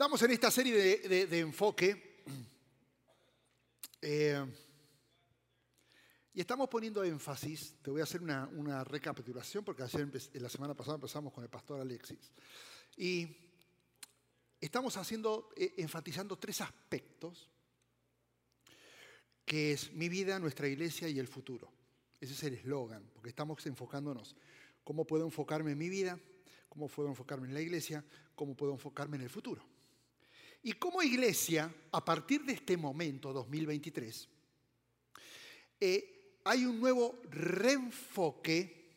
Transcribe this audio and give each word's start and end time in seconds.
Estamos 0.00 0.22
en 0.22 0.30
esta 0.30 0.50
serie 0.50 0.98
de, 1.26 1.38
enfoque 1.40 2.24
eh, 4.00 4.46
y 6.32 6.40
estamos 6.40 6.70
poniendo 6.70 7.04
énfasis, 7.04 7.74
te 7.82 7.90
voy 7.90 8.00
a 8.00 8.04
hacer 8.04 8.22
una, 8.22 8.82
recapitulación 8.82 9.62
porque 9.62 9.82
ayer, 9.82 10.08
la 10.40 10.48
semana 10.48 10.72
pasada 10.72 10.94
empezamos 10.94 11.34
con 11.34 11.44
el 11.44 11.50
pastor 11.50 11.82
Alexis 11.82 12.32
y 12.96 13.28
estamos 14.58 14.96
haciendo, 14.96 15.50
eh, 15.54 15.74
enfatizando 15.76 16.38
tres 16.38 16.62
aspectos 16.62 17.50
que 19.44 19.72
es 19.72 19.92
mi 19.92 20.08
vida, 20.08 20.38
nuestra 20.38 20.66
iglesia 20.66 21.10
y 21.10 21.18
el 21.18 21.28
futuro. 21.28 21.70
Ese 22.18 22.32
es 22.32 22.42
el 22.44 22.54
eslogan, 22.54 23.04
porque 23.12 23.28
estamos 23.28 23.66
enfocándonos. 23.66 24.34
¿Cómo 24.82 25.06
puedo 25.06 25.26
enfocarme 25.26 25.72
en 25.72 25.78
mi 25.78 25.90
vida? 25.90 26.18
¿Cómo 26.70 26.88
puedo 26.88 27.10
enfocarme 27.10 27.48
en 27.48 27.52
la 27.52 27.60
iglesia? 27.60 28.02
¿Cómo 28.34 28.56
puedo 28.56 28.72
enfocarme 28.72 29.18
en 29.18 29.24
el 29.24 29.28
futuro? 29.28 29.69
Y 30.62 30.72
como 30.74 31.02
iglesia, 31.02 31.72
a 31.92 32.04
partir 32.04 32.44
de 32.44 32.52
este 32.52 32.76
momento, 32.76 33.32
2023, 33.32 34.28
eh, 35.80 36.38
hay 36.44 36.66
un 36.66 36.78
nuevo 36.78 37.18
reenfoque 37.30 38.90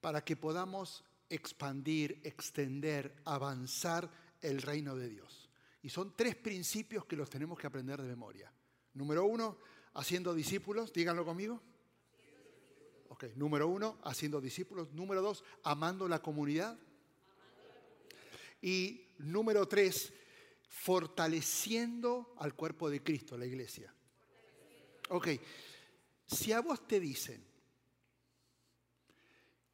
para 0.00 0.24
que 0.24 0.36
podamos 0.36 1.04
expandir, 1.30 2.20
extender, 2.24 3.14
avanzar 3.24 4.10
el 4.40 4.60
reino 4.60 4.96
de 4.96 5.08
Dios. 5.08 5.48
Y 5.82 5.90
son 5.90 6.14
tres 6.16 6.34
principios 6.34 7.04
que 7.04 7.16
los 7.16 7.30
tenemos 7.30 7.58
que 7.58 7.66
aprender 7.66 8.00
de 8.00 8.08
memoria. 8.08 8.52
Número 8.94 9.24
uno, 9.24 9.58
haciendo 9.94 10.34
discípulos, 10.34 10.92
díganlo 10.92 11.24
conmigo. 11.24 11.60
Ok, 13.08 13.24
número 13.36 13.68
uno, 13.68 13.98
haciendo 14.02 14.40
discípulos. 14.40 14.92
Número 14.92 15.22
dos, 15.22 15.44
amando 15.62 16.08
la 16.08 16.20
comunidad. 16.20 16.76
Y 18.60 19.06
número 19.18 19.68
tres, 19.68 20.12
fortaleciendo 20.84 22.34
al 22.40 22.54
cuerpo 22.54 22.90
de 22.90 23.02
Cristo, 23.02 23.38
la 23.38 23.46
iglesia. 23.46 23.90
Ok, 25.08 25.28
si 26.26 26.52
a 26.52 26.60
vos 26.60 26.86
te 26.86 27.00
dicen, 27.00 27.42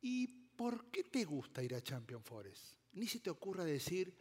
¿y 0.03 0.28
por 0.28 0.88
qué 0.88 1.03
te 1.03 1.25
gusta 1.25 1.64
ir 1.64 1.75
a 1.75 1.83
Champion 1.83 2.22
Forest? 2.22 2.77
Ni 2.92 3.08
se 3.08 3.19
te 3.19 3.28
ocurra 3.28 3.64
decir, 3.64 4.16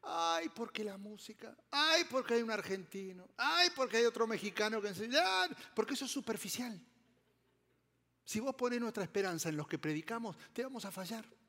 ay, 0.00 0.48
porque 0.54 0.82
la 0.82 0.96
música, 0.96 1.54
ay, 1.72 2.04
porque 2.10 2.32
hay 2.32 2.42
un 2.42 2.50
argentino, 2.50 3.28
ay, 3.36 3.68
porque 3.76 3.98
hay 3.98 4.06
otro 4.06 4.26
mexicano 4.26 4.80
que 4.80 4.88
enseña, 4.88 5.22
porque 5.76 5.92
eso 5.92 6.06
es 6.06 6.10
superficial. 6.10 6.82
Si 8.24 8.40
vos 8.40 8.54
pones 8.54 8.80
nuestra 8.80 9.02
esperanza 9.02 9.50
en 9.50 9.58
los 9.58 9.68
que 9.68 9.78
predicamos, 9.78 10.38
te 10.54 10.62
vamos 10.62 10.86
a 10.86 10.90
fallar. 10.90 11.39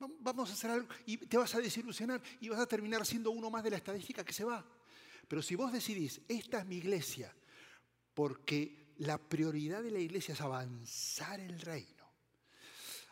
Vamos 0.00 0.50
a 0.50 0.52
hacer 0.54 0.70
algo 0.70 0.88
y 1.04 1.18
te 1.18 1.36
vas 1.36 1.54
a 1.54 1.60
desilusionar 1.60 2.22
y 2.40 2.48
vas 2.48 2.60
a 2.60 2.66
terminar 2.66 3.04
siendo 3.04 3.30
uno 3.30 3.50
más 3.50 3.62
de 3.62 3.70
la 3.70 3.76
estadística 3.76 4.24
que 4.24 4.32
se 4.32 4.44
va. 4.44 4.64
Pero 5.28 5.42
si 5.42 5.54
vos 5.54 5.72
decidís, 5.72 6.20
esta 6.26 6.60
es 6.60 6.66
mi 6.66 6.76
iglesia, 6.76 7.34
porque 8.14 8.94
la 8.98 9.18
prioridad 9.18 9.82
de 9.82 9.90
la 9.90 9.98
iglesia 9.98 10.34
es 10.34 10.40
avanzar 10.40 11.38
el 11.38 11.60
reino, 11.60 12.10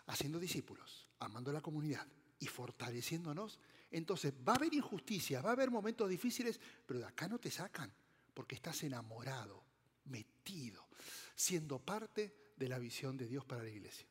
haciendo 0.06 0.38
discípulos, 0.38 1.08
amando 1.20 1.50
a 1.50 1.54
la 1.54 1.60
comunidad 1.60 2.06
y 2.40 2.46
fortaleciéndonos, 2.46 3.58
entonces 3.90 4.32
va 4.46 4.54
a 4.54 4.56
haber 4.56 4.74
injusticia, 4.74 5.40
va 5.42 5.50
a 5.50 5.52
haber 5.52 5.70
momentos 5.70 6.08
difíciles, 6.08 6.60
pero 6.86 7.00
de 7.00 7.06
acá 7.06 7.28
no 7.28 7.38
te 7.38 7.50
sacan, 7.50 7.92
porque 8.34 8.54
estás 8.54 8.82
enamorado, 8.82 9.62
metido, 10.06 10.88
siendo 11.34 11.78
parte 11.78 12.52
de 12.56 12.68
la 12.68 12.78
visión 12.78 13.16
de 13.16 13.26
Dios 13.26 13.44
para 13.44 13.62
la 13.62 13.70
iglesia. 13.70 14.06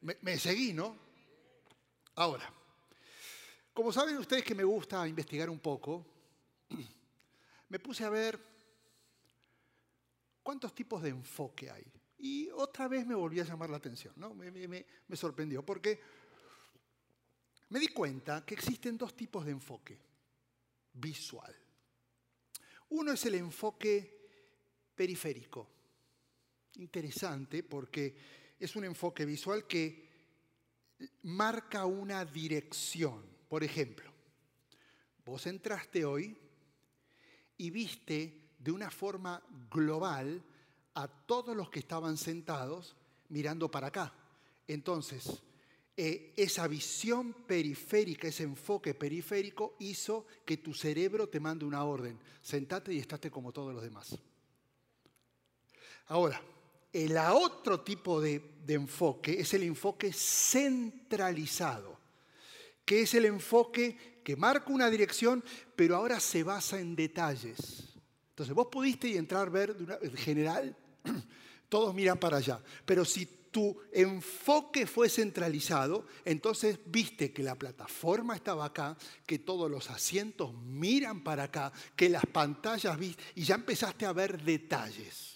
Me, 0.00 0.16
me 0.22 0.38
seguí, 0.38 0.72
¿no? 0.72 1.11
Ahora, 2.14 2.52
como 3.72 3.92
saben 3.92 4.18
ustedes 4.18 4.44
que 4.44 4.54
me 4.54 4.64
gusta 4.64 5.06
investigar 5.08 5.48
un 5.48 5.60
poco, 5.60 6.04
me 7.68 7.78
puse 7.78 8.04
a 8.04 8.10
ver 8.10 8.38
cuántos 10.42 10.74
tipos 10.74 11.02
de 11.02 11.10
enfoque 11.10 11.70
hay. 11.70 11.84
Y 12.18 12.50
otra 12.50 12.86
vez 12.86 13.06
me 13.06 13.14
volvió 13.14 13.42
a 13.42 13.46
llamar 13.46 13.70
la 13.70 13.78
atención, 13.78 14.14
¿no? 14.16 14.34
me, 14.34 14.50
me 14.50 15.16
sorprendió, 15.16 15.64
porque 15.64 16.00
me 17.70 17.80
di 17.80 17.88
cuenta 17.88 18.44
que 18.44 18.54
existen 18.54 18.98
dos 18.98 19.16
tipos 19.16 19.44
de 19.46 19.52
enfoque 19.52 19.98
visual. 20.92 21.56
Uno 22.90 23.12
es 23.12 23.24
el 23.24 23.36
enfoque 23.36 24.28
periférico. 24.94 25.68
Interesante 26.74 27.62
porque 27.62 28.14
es 28.58 28.76
un 28.76 28.84
enfoque 28.84 29.24
visual 29.24 29.66
que 29.66 30.11
marca 31.22 31.84
una 31.86 32.24
dirección. 32.24 33.24
Por 33.48 33.64
ejemplo, 33.64 34.10
vos 35.24 35.46
entraste 35.46 36.04
hoy 36.04 36.36
y 37.56 37.70
viste 37.70 38.50
de 38.58 38.70
una 38.70 38.90
forma 38.90 39.42
global 39.70 40.42
a 40.94 41.08
todos 41.08 41.56
los 41.56 41.70
que 41.70 41.80
estaban 41.80 42.16
sentados 42.16 42.96
mirando 43.28 43.70
para 43.70 43.88
acá. 43.88 44.12
Entonces, 44.66 45.42
eh, 45.96 46.32
esa 46.36 46.66
visión 46.68 47.32
periférica, 47.46 48.28
ese 48.28 48.44
enfoque 48.44 48.94
periférico 48.94 49.76
hizo 49.80 50.26
que 50.44 50.56
tu 50.56 50.72
cerebro 50.72 51.28
te 51.28 51.40
mande 51.40 51.64
una 51.64 51.84
orden. 51.84 52.18
Sentate 52.40 52.94
y 52.94 52.98
estate 52.98 53.30
como 53.30 53.52
todos 53.52 53.74
los 53.74 53.82
demás. 53.82 54.16
Ahora, 56.06 56.42
el 56.92 57.16
otro 57.16 57.80
tipo 57.80 58.20
de, 58.20 58.50
enfoque 58.68 59.40
es 59.40 59.54
el 59.54 59.64
enfoque 59.64 60.12
centralizado, 60.12 61.98
que 62.84 63.02
es 63.02 63.14
el 63.14 63.24
enfoque 63.24 64.20
que 64.22 64.36
marca 64.36 64.72
una 64.72 64.90
dirección, 64.90 65.42
pero 65.74 65.96
ahora 65.96 66.20
se 66.20 66.42
basa 66.42 66.78
en 66.78 66.94
detalles. 66.94 67.88
Entonces 68.30 68.54
vos 68.54 68.68
pudiste 68.70 69.16
entrar, 69.16 69.50
ver, 69.50 69.76
en 70.00 70.16
general, 70.16 70.76
todos 71.68 71.94
miran 71.94 72.18
para 72.18 72.38
allá, 72.38 72.60
pero 72.84 73.04
si 73.04 73.26
tu 73.50 73.78
enfoque 73.92 74.86
fue 74.86 75.08
centralizado, 75.10 76.06
entonces 76.24 76.78
viste 76.86 77.32
que 77.32 77.42
la 77.42 77.54
plataforma 77.54 78.34
estaba 78.34 78.64
acá, 78.64 78.96
que 79.26 79.38
todos 79.38 79.70
los 79.70 79.90
asientos 79.90 80.54
miran 80.54 81.22
para 81.22 81.44
acá, 81.44 81.72
que 81.94 82.08
las 82.08 82.24
pantallas 82.24 82.98
viste, 82.98 83.22
y 83.34 83.44
ya 83.44 83.56
empezaste 83.56 84.06
a 84.06 84.12
ver 84.12 84.42
detalles. 84.42 85.31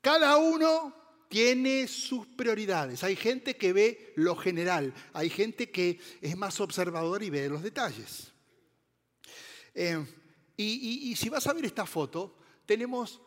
Cada 0.00 0.36
uno 0.36 0.94
tiene 1.28 1.86
sus 1.86 2.26
prioridades. 2.26 3.04
Hay 3.04 3.16
gente 3.16 3.56
que 3.56 3.72
ve 3.72 4.12
lo 4.16 4.36
general, 4.36 4.94
hay 5.12 5.30
gente 5.30 5.70
que 5.70 6.00
es 6.20 6.36
más 6.36 6.60
observador 6.60 7.22
y 7.22 7.30
ve 7.30 7.48
los 7.48 7.62
detalles. 7.62 8.32
Eh, 9.74 10.04
y, 10.56 11.14
si 11.14 11.28
vas 11.28 11.46
a 11.46 11.52
ver 11.52 11.66
esta 11.66 11.86
foto, 11.86 12.36
tenemos 12.66 13.20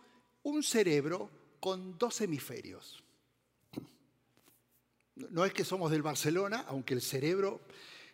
un 0.44 0.64
cerebro 0.64 1.30
con 1.60 1.98
dos 1.98 2.20
hemisferios. 2.20 3.02
No 5.16 5.46
es 5.46 5.54
que 5.54 5.64
somos 5.64 5.92
del 5.92 6.02
Barcelona, 6.02 6.66
aunque 6.68 6.94
el 6.94 7.02
cerebro, 7.02 7.62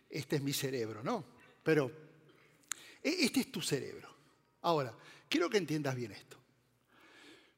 este 0.09 0.35
es 0.35 0.43
mi 0.43 0.53
cerebro, 0.53 1.01
¿no? 1.01 1.25
Pero 1.63 1.91
e, 3.01 3.25
este 3.25 3.39
es 3.39 3.51
tu 3.51 3.61
cerebro. 3.61 4.07
Ahora, 4.61 4.95
quiero 5.29 5.49
que 5.49 5.57
entiendas 5.57 5.95
bien 5.95 6.11
esto 6.11 6.37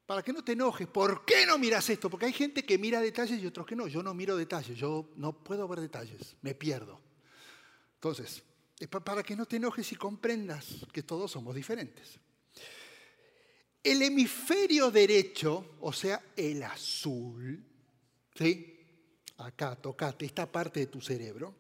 para 0.09 0.23
que 0.23 0.33
no 0.33 0.43
te 0.43 0.53
enojes. 0.53 0.87
¿Por 0.87 1.23
qué 1.23 1.45
no 1.45 1.59
miras 1.59 1.87
esto? 1.87 2.09
Porque 2.09 2.25
hay 2.25 2.33
gente 2.33 2.65
que 2.65 2.79
mira 2.79 2.99
detalles 2.99 3.39
y 3.39 3.45
otros 3.45 3.67
que 3.67 3.75
no. 3.75 3.85
Yo 3.85 4.01
no 4.01 4.15
miro 4.15 4.35
detalles, 4.35 4.75
yo 4.75 5.11
no 5.17 5.33
puedo 5.43 5.67
ver 5.67 5.81
detalles, 5.81 6.35
me 6.41 6.55
pierdo. 6.55 6.99
Entonces, 7.93 8.41
para 8.89 9.21
que 9.21 9.35
no 9.35 9.45
te 9.45 9.57
enojes 9.57 9.91
y 9.91 9.95
comprendas 9.95 10.65
que 10.91 11.03
todos 11.03 11.29
somos 11.29 11.53
diferentes. 11.53 12.19
El 13.83 14.01
hemisferio 14.01 14.89
derecho, 14.89 15.75
o 15.79 15.93
sea, 15.93 16.19
el 16.35 16.63
azul, 16.63 17.63
¿sí? 18.33 18.79
Acá, 19.37 19.75
tocate, 19.75 20.25
esta 20.25 20.51
parte 20.51 20.79
de 20.79 20.87
tu 20.87 20.99
cerebro, 21.01 21.53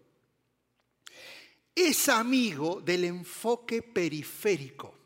es 1.75 2.09
amigo 2.09 2.81
del 2.81 3.03
enfoque 3.03 3.83
periférico 3.83 4.98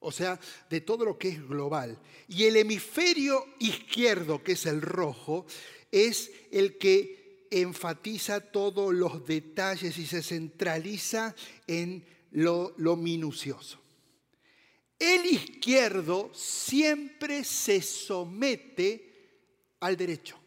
o 0.00 0.10
sea, 0.10 0.40
de 0.68 0.80
todo 0.80 1.04
lo 1.04 1.18
que 1.18 1.28
es 1.28 1.48
global. 1.48 1.98
Y 2.26 2.44
el 2.44 2.56
hemisferio 2.56 3.46
izquierdo, 3.58 4.42
que 4.42 4.52
es 4.52 4.66
el 4.66 4.80
rojo, 4.80 5.46
es 5.92 6.30
el 6.50 6.78
que 6.78 7.46
enfatiza 7.50 8.40
todos 8.40 8.94
los 8.94 9.26
detalles 9.26 9.98
y 9.98 10.06
se 10.06 10.22
centraliza 10.22 11.34
en 11.66 12.04
lo, 12.32 12.72
minucioso. 12.96 13.78
El 14.98 15.26
izquierdo 15.26 16.30
siempre 16.32 17.44
se 17.44 17.82
somete 17.82 19.76
al 19.80 19.96
derecho. 19.96 20.38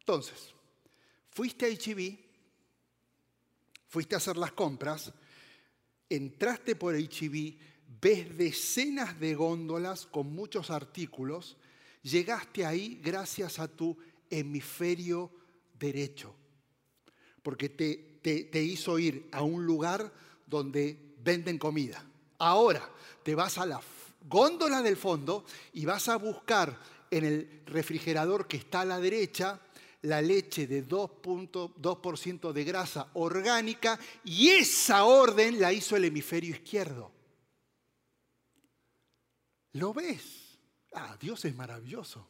Entonces, 0.00 0.54
fuiste 1.30 1.66
a 1.66 1.68
HB, 1.68 2.18
fuiste 3.88 4.14
a 4.14 4.18
hacer 4.18 4.36
las 4.36 4.52
compras, 4.52 5.12
entraste 6.08 6.74
por 6.74 6.94
HB, 6.96 7.56
ves 8.00 8.36
decenas 8.36 9.18
de 9.20 9.34
góndolas 9.34 10.06
con 10.06 10.32
muchos 10.32 10.70
artículos, 10.70 11.56
llegaste 12.02 12.64
ahí 12.64 13.00
gracias 13.02 13.58
a 13.58 13.68
tu 13.68 13.96
hemisferio 14.30 15.30
derecho, 15.78 16.34
porque 17.42 17.68
te, 17.68 18.20
te, 18.22 18.62
hizo 18.62 18.98
ir 18.98 19.28
a 19.32 19.42
un 19.42 19.66
lugar 19.66 20.12
donde 20.46 21.14
venden 21.22 21.58
comida. 21.58 22.04
Ahora 22.38 22.88
te 23.22 23.34
vas 23.34 23.58
a 23.58 23.66
la 23.66 23.80
góndola 24.28 24.82
del 24.82 24.96
fondo 24.96 25.44
y 25.72 25.84
vas 25.84 26.08
a 26.08 26.16
buscar 26.16 26.78
en 27.10 27.24
el 27.24 27.62
refrigerador 27.66 28.46
que 28.46 28.58
está 28.58 28.82
a 28.82 28.84
la 28.84 29.00
derecha 29.00 29.60
la 30.02 30.22
leche 30.22 30.66
de 30.66 30.86
2.2% 30.86 32.52
de 32.52 32.64
grasa 32.64 33.08
orgánica 33.14 33.98
y 34.24 34.48
esa 34.48 35.04
orden 35.04 35.60
la 35.60 35.72
hizo 35.72 35.96
el 35.96 36.06
hemisferio 36.06 36.54
izquierdo. 36.54 37.12
¿Lo 39.72 39.92
ves? 39.92 40.58
Ah, 40.92 41.16
Dios 41.20 41.44
es 41.44 41.54
maravilloso. 41.54 42.28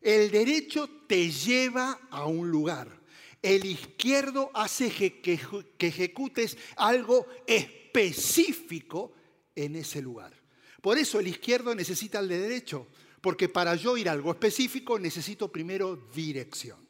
El 0.00 0.30
derecho 0.30 0.88
te 1.06 1.30
lleva 1.30 2.00
a 2.10 2.26
un 2.26 2.50
lugar. 2.50 3.00
El 3.40 3.64
izquierdo 3.64 4.50
hace 4.54 4.90
que, 4.90 5.40
ejecutes 5.78 6.56
algo 6.76 7.26
específico 7.46 9.12
en 9.54 9.76
ese 9.76 10.02
lugar. 10.02 10.32
Por 10.80 10.98
eso 10.98 11.18
el 11.18 11.28
izquierdo 11.28 11.74
necesita 11.74 12.20
el 12.20 12.28
de 12.28 12.38
derecho, 12.38 12.86
porque 13.20 13.48
para 13.48 13.74
yo 13.74 13.96
ir 13.96 14.08
a 14.08 14.12
algo 14.12 14.30
específico 14.30 14.98
necesito 14.98 15.50
primero 15.50 15.96
dirección. 16.14 16.86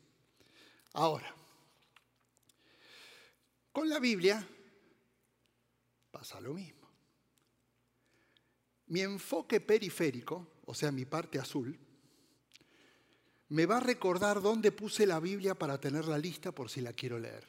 Ahora, 0.95 1.35
con 3.73 3.89
la 3.89 3.99
Biblia 3.99 4.47
pasa 6.11 6.41
lo 6.41 6.55
mismo. 6.55 6.76
Mi 8.87 9.01
enfoque 9.01 9.61
periférico, 9.61 10.61
o 10.65 10.75
sea, 10.75 10.93
mi 10.93 11.05
parte 11.05 11.39
azul, 11.39 11.79
me 13.49 13.67
va 13.67 13.79
a 13.79 13.81
recordar 13.81 14.41
dónde 14.41 14.73
puse 14.73 15.07
la 15.07 15.21
Biblia 15.21 15.55
para 15.55 15.81
tenerla 15.81 16.19
lista 16.19 16.53
por 16.53 16.69
si 16.69 16.81
la 16.81 16.93
quiero 16.93 17.19
leer. 17.19 17.47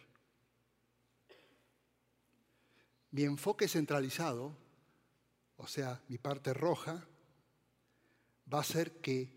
Mi 3.12 3.24
enfoque 3.24 3.68
centralizado, 3.68 4.56
o 5.58 5.68
sea, 5.68 6.02
mi 6.08 6.18
parte 6.18 6.54
roja, 6.54 7.08
va 8.54 8.60
a 8.60 8.64
ser 8.64 9.02
que 9.02 9.34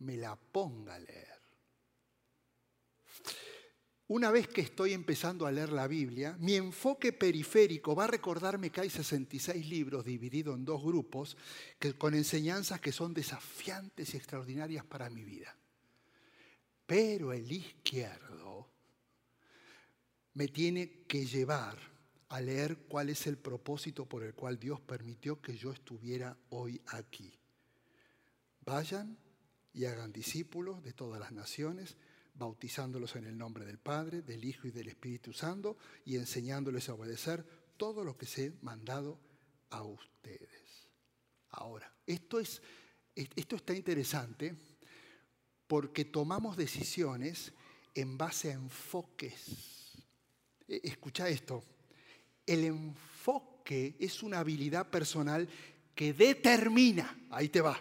me 0.00 0.16
la 0.16 0.36
ponga 0.36 0.94
a 0.94 0.98
leer. 0.98 1.38
Una 4.08 4.30
vez 4.30 4.48
que 4.48 4.62
estoy 4.62 4.94
empezando 4.94 5.46
a 5.46 5.52
leer 5.52 5.70
la 5.70 5.86
Biblia, 5.86 6.34
mi 6.40 6.54
enfoque 6.54 7.12
periférico 7.12 7.94
va 7.94 8.04
a 8.04 8.08
recordarme 8.08 8.70
que 8.70 8.80
hay 8.80 8.88
66 8.88 9.68
libros 9.68 10.02
divididos 10.06 10.56
en 10.56 10.64
dos 10.64 10.82
grupos 10.82 11.36
con 11.98 12.14
enseñanzas 12.14 12.80
que 12.80 12.90
son 12.90 13.12
desafiantes 13.12 14.14
y 14.14 14.16
extraordinarias 14.16 14.86
para 14.86 15.10
mi 15.10 15.24
vida. 15.24 15.54
Pero 16.86 17.34
el 17.34 17.52
izquierdo 17.52 18.70
me 20.32 20.48
tiene 20.48 21.04
que 21.06 21.26
llevar 21.26 21.76
a 22.30 22.40
leer 22.40 22.78
cuál 22.88 23.10
es 23.10 23.26
el 23.26 23.36
propósito 23.36 24.06
por 24.06 24.22
el 24.22 24.32
cual 24.32 24.58
Dios 24.58 24.80
permitió 24.80 25.42
que 25.42 25.54
yo 25.54 25.70
estuviera 25.70 26.34
hoy 26.48 26.80
aquí. 26.86 27.30
Vayan 28.64 29.18
y 29.74 29.84
hagan 29.84 30.12
discípulos 30.12 30.82
de 30.82 30.94
todas 30.94 31.20
las 31.20 31.32
naciones, 31.32 31.98
bautizándolos 32.38 33.16
en 33.16 33.26
el 33.26 33.36
nombre 33.36 33.64
del 33.66 33.78
Padre, 33.78 34.22
del 34.22 34.44
Hijo 34.44 34.68
y 34.68 34.70
del 34.70 34.88
Espíritu 34.88 35.32
Santo 35.32 35.76
y 36.04 36.16
enseñándoles 36.16 36.88
a 36.88 36.94
obedecer 36.94 37.44
todo 37.76 38.04
lo 38.04 38.16
que 38.16 38.26
se 38.26 38.46
he 38.46 38.52
mandado 38.62 39.18
a 39.70 39.82
ustedes. 39.82 40.88
Ahora, 41.50 41.92
esto, 42.06 42.38
es, 42.38 42.62
esto 43.14 43.56
está 43.56 43.74
interesante 43.74 44.54
porque 45.66 46.04
tomamos 46.04 46.56
decisiones 46.56 47.52
en 47.94 48.16
base 48.16 48.50
a 48.50 48.54
enfoques. 48.54 49.96
E, 50.68 50.80
escucha 50.84 51.28
esto, 51.28 51.64
el 52.46 52.64
enfoque 52.64 53.96
es 53.98 54.22
una 54.22 54.38
habilidad 54.38 54.88
personal 54.88 55.48
que 55.94 56.12
determina, 56.12 57.26
ahí 57.30 57.48
te 57.48 57.60
va, 57.60 57.80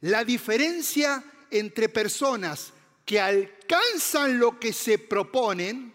la 0.00 0.24
diferencia 0.24 1.22
entre 1.50 1.90
personas 1.90 2.72
que 3.04 3.20
alcanzan 3.20 4.38
lo 4.38 4.58
que 4.58 4.72
se 4.72 4.98
proponen, 4.98 5.92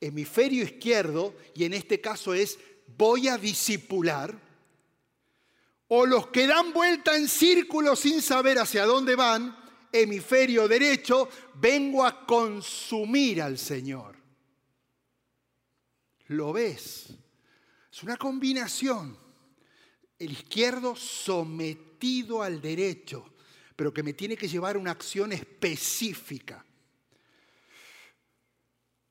hemisferio 0.00 0.64
izquierdo, 0.64 1.34
y 1.54 1.64
en 1.64 1.74
este 1.74 2.00
caso 2.00 2.34
es 2.34 2.58
voy 2.96 3.28
a 3.28 3.38
disipular, 3.38 4.38
o 5.88 6.04
los 6.04 6.28
que 6.28 6.46
dan 6.46 6.72
vuelta 6.72 7.16
en 7.16 7.28
círculo 7.28 7.96
sin 7.96 8.20
saber 8.20 8.58
hacia 8.58 8.84
dónde 8.84 9.16
van, 9.16 9.56
hemisferio 9.92 10.68
derecho, 10.68 11.28
vengo 11.54 12.04
a 12.04 12.26
consumir 12.26 13.40
al 13.40 13.58
Señor. 13.58 14.16
¿Lo 16.26 16.52
ves? 16.52 17.06
Es 17.90 18.02
una 18.02 18.16
combinación. 18.16 19.16
El 20.18 20.32
izquierdo 20.32 20.94
sometido 20.94 22.42
al 22.42 22.60
derecho, 22.60 23.32
pero 23.78 23.94
que 23.94 24.02
me 24.02 24.12
tiene 24.12 24.36
que 24.36 24.48
llevar 24.48 24.74
a 24.74 24.80
una 24.80 24.90
acción 24.90 25.30
específica. 25.30 26.64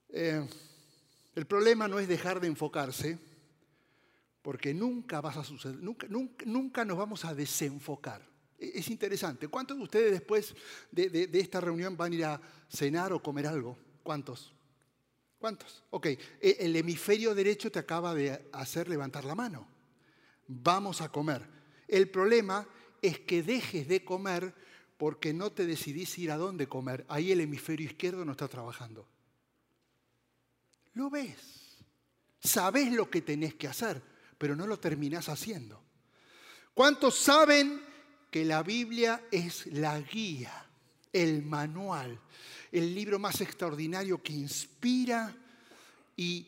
Eh, 0.09 0.45
el 1.35 1.47
problema 1.47 1.87
no 1.87 1.99
es 1.99 2.07
dejar 2.09 2.41
de 2.41 2.47
enfocarse, 2.47 3.17
porque 4.41 4.73
nunca 4.73 5.21
vas 5.21 5.37
a 5.37 5.45
suceder, 5.45 5.77
nunca, 5.77 6.05
nunca, 6.45 6.83
nos 6.83 6.97
vamos 6.97 7.23
a 7.23 7.33
desenfocar. 7.33 8.21
Es 8.59 8.89
interesante. 8.89 9.47
¿Cuántos 9.47 9.77
de 9.77 9.83
ustedes 9.83 10.11
después 10.11 10.53
de, 10.91 11.29
esta 11.31 11.61
reunión 11.61 11.95
van 11.95 12.11
a 12.11 12.15
ir 12.15 12.25
a 12.25 12.41
cenar 12.67 13.13
o 13.13 13.23
comer 13.23 13.47
algo? 13.47 13.77
¿Cuántos? 14.03 14.53
¿Cuántos? 15.39 15.81
Ok, 15.91 16.07
e, 16.07 16.19
el 16.59 16.75
hemisferio 16.75 17.33
derecho 17.33 17.71
te 17.71 17.79
acaba 17.79 18.13
de 18.13 18.49
hacer 18.51 18.89
levantar 18.89 19.23
la 19.23 19.33
mano. 19.33 19.65
Vamos 20.45 20.99
a 20.99 21.07
comer. 21.07 21.41
El 21.87 22.09
problema 22.09 22.67
es 23.01 23.19
que 23.19 23.43
dejes 23.43 23.87
de 23.87 24.03
comer 24.03 24.53
porque 24.97 25.33
no 25.33 25.51
te 25.51 25.65
decidís 25.65 26.17
ir 26.17 26.31
a 26.31 26.37
dónde 26.37 26.67
comer. 26.67 27.05
Ahí 27.07 27.31
el 27.31 27.41
hemisferio 27.41 27.85
izquierdo 27.85 28.25
no 28.25 28.31
está 28.31 28.47
trabajando. 28.47 29.07
Lo 30.93 31.09
ves. 31.09 31.77
Sabes 32.39 32.91
lo 32.91 33.09
que 33.09 33.21
tenés 33.21 33.53
que 33.55 33.67
hacer, 33.67 34.01
pero 34.37 34.55
no 34.55 34.67
lo 34.67 34.79
terminás 34.79 35.29
haciendo. 35.29 35.81
¿Cuántos 36.73 37.15
saben 37.15 37.81
que 38.31 38.45
la 38.45 38.63
Biblia 38.63 39.23
es 39.31 39.67
la 39.67 39.99
guía, 39.99 40.65
el 41.13 41.43
manual, 41.43 42.19
el 42.71 42.93
libro 42.93 43.19
más 43.19 43.41
extraordinario 43.41 44.21
que 44.21 44.33
inspira 44.33 45.35
y, 46.15 46.47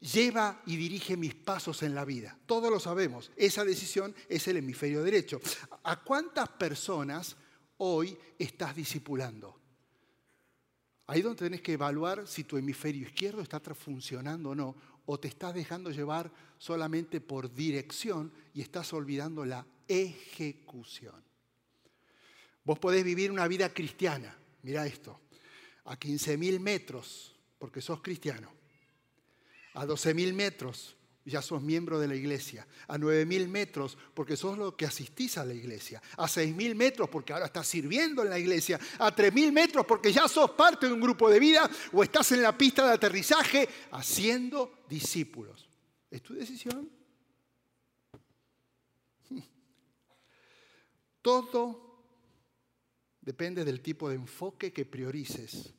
lleva 0.00 0.62
y 0.66 0.76
dirige 0.76 1.16
mis 1.16 1.34
pasos 1.34 1.82
en 1.82 1.94
la 1.94 2.04
vida. 2.04 2.36
Todos 2.46 2.70
lo 2.70 2.80
sabemos, 2.80 3.30
esa 3.36 3.64
decisión 3.64 4.14
es 4.28 4.48
el 4.48 4.56
hemisferio 4.56 5.02
derecho. 5.02 5.40
¿A 5.84 6.02
cuántas 6.02 6.48
personas 6.48 7.36
hoy 7.78 8.16
estás 8.38 8.74
discipulando? 8.74 9.58
Ahí 11.06 11.22
donde 11.22 11.44
tenés 11.44 11.60
que 11.60 11.72
evaluar 11.72 12.26
si 12.26 12.44
tu 12.44 12.56
hemisferio 12.56 13.06
izquierdo 13.06 13.42
está 13.42 13.60
funcionando 13.60 14.50
o 14.50 14.54
no, 14.54 14.76
o 15.06 15.18
te 15.18 15.28
estás 15.28 15.54
dejando 15.54 15.90
llevar 15.90 16.30
solamente 16.56 17.20
por 17.20 17.52
dirección 17.52 18.32
y 18.54 18.60
estás 18.60 18.92
olvidando 18.92 19.44
la 19.44 19.66
ejecución. 19.88 21.22
Vos 22.62 22.78
podés 22.78 23.02
vivir 23.02 23.32
una 23.32 23.48
vida 23.48 23.74
cristiana, 23.74 24.36
mira 24.62 24.86
esto, 24.86 25.20
a 25.84 25.98
15.000 25.98 26.60
metros, 26.60 27.34
porque 27.58 27.80
sos 27.80 28.00
cristiano, 28.00 28.59
a 29.74 29.86
12.000 29.86 30.32
metros, 30.32 30.96
ya 31.24 31.42
sos 31.42 31.62
miembro 31.62 31.98
de 31.98 32.08
la 32.08 32.14
iglesia, 32.14 32.66
a 32.88 32.98
9.000 32.98 33.48
metros, 33.48 33.96
porque 34.14 34.36
sos 34.36 34.58
lo 34.58 34.76
que 34.76 34.86
asistís 34.86 35.38
a 35.38 35.44
la 35.44 35.54
iglesia, 35.54 36.02
a 36.16 36.24
6.000 36.24 36.74
metros, 36.74 37.08
porque 37.08 37.32
ahora 37.32 37.46
estás 37.46 37.66
sirviendo 37.66 38.22
en 38.22 38.30
la 38.30 38.38
iglesia, 38.38 38.78
a 38.98 39.14
3.000 39.14 39.52
metros, 39.52 39.86
porque 39.86 40.12
ya 40.12 40.28
sos 40.28 40.50
parte 40.52 40.86
de 40.86 40.92
un 40.92 41.00
grupo 41.00 41.30
de 41.30 41.38
vida, 41.38 41.70
o 41.92 42.02
estás 42.02 42.32
en 42.32 42.42
la 42.42 42.56
pista 42.56 42.86
de 42.86 42.94
aterrizaje 42.94 43.68
haciendo 43.92 44.80
discípulos. 44.88 45.68
¿Es 46.10 46.22
tu 46.22 46.34
decisión? 46.34 46.90
Todo 51.22 51.90
depende 53.20 53.64
del 53.64 53.80
tipo 53.80 54.08
de 54.08 54.16
enfoque 54.16 54.72
que 54.72 54.84
priorices. 54.84 55.74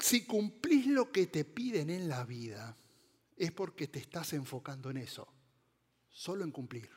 Si, 0.00 0.26
cumplís 0.26 0.88
lo 0.88 1.12
que 1.12 1.28
te 1.28 1.44
piden 1.44 1.88
en 1.90 2.08
la 2.08 2.24
vida, 2.24 2.76
es 3.36 3.52
porque 3.52 3.86
te 3.86 4.00
estás 4.00 4.32
enfocando 4.32 4.90
en 4.90 4.96
eso, 4.96 5.32
solo 6.10 6.42
en 6.42 6.50
cumplir. 6.50 6.90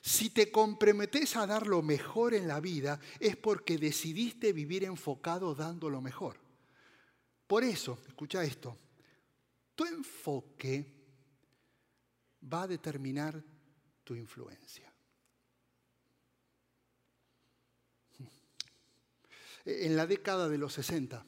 Si 0.00 0.30
te 0.30 0.50
comprometes 0.50 1.36
a 1.36 1.46
dar 1.46 1.66
lo 1.66 1.82
mejor 1.82 2.32
en 2.32 2.48
la 2.48 2.60
vida, 2.60 2.98
es 3.20 3.36
porque 3.36 3.76
decidiste 3.76 4.54
vivir 4.54 4.84
enfocado 4.84 5.54
dando 5.54 5.90
lo 5.90 6.00
mejor. 6.00 6.40
Por 7.46 7.62
eso, 7.62 8.00
escucha 8.08 8.42
esto, 8.42 8.78
tu 9.74 9.84
enfoque 9.84 10.94
va 12.50 12.62
a 12.62 12.68
determinar 12.68 13.44
tu 14.02 14.14
influencia. 14.14 14.90
En 19.66 19.94
la 19.94 20.06
década 20.06 20.48
de 20.48 20.56
los 20.56 20.72
60, 20.72 21.26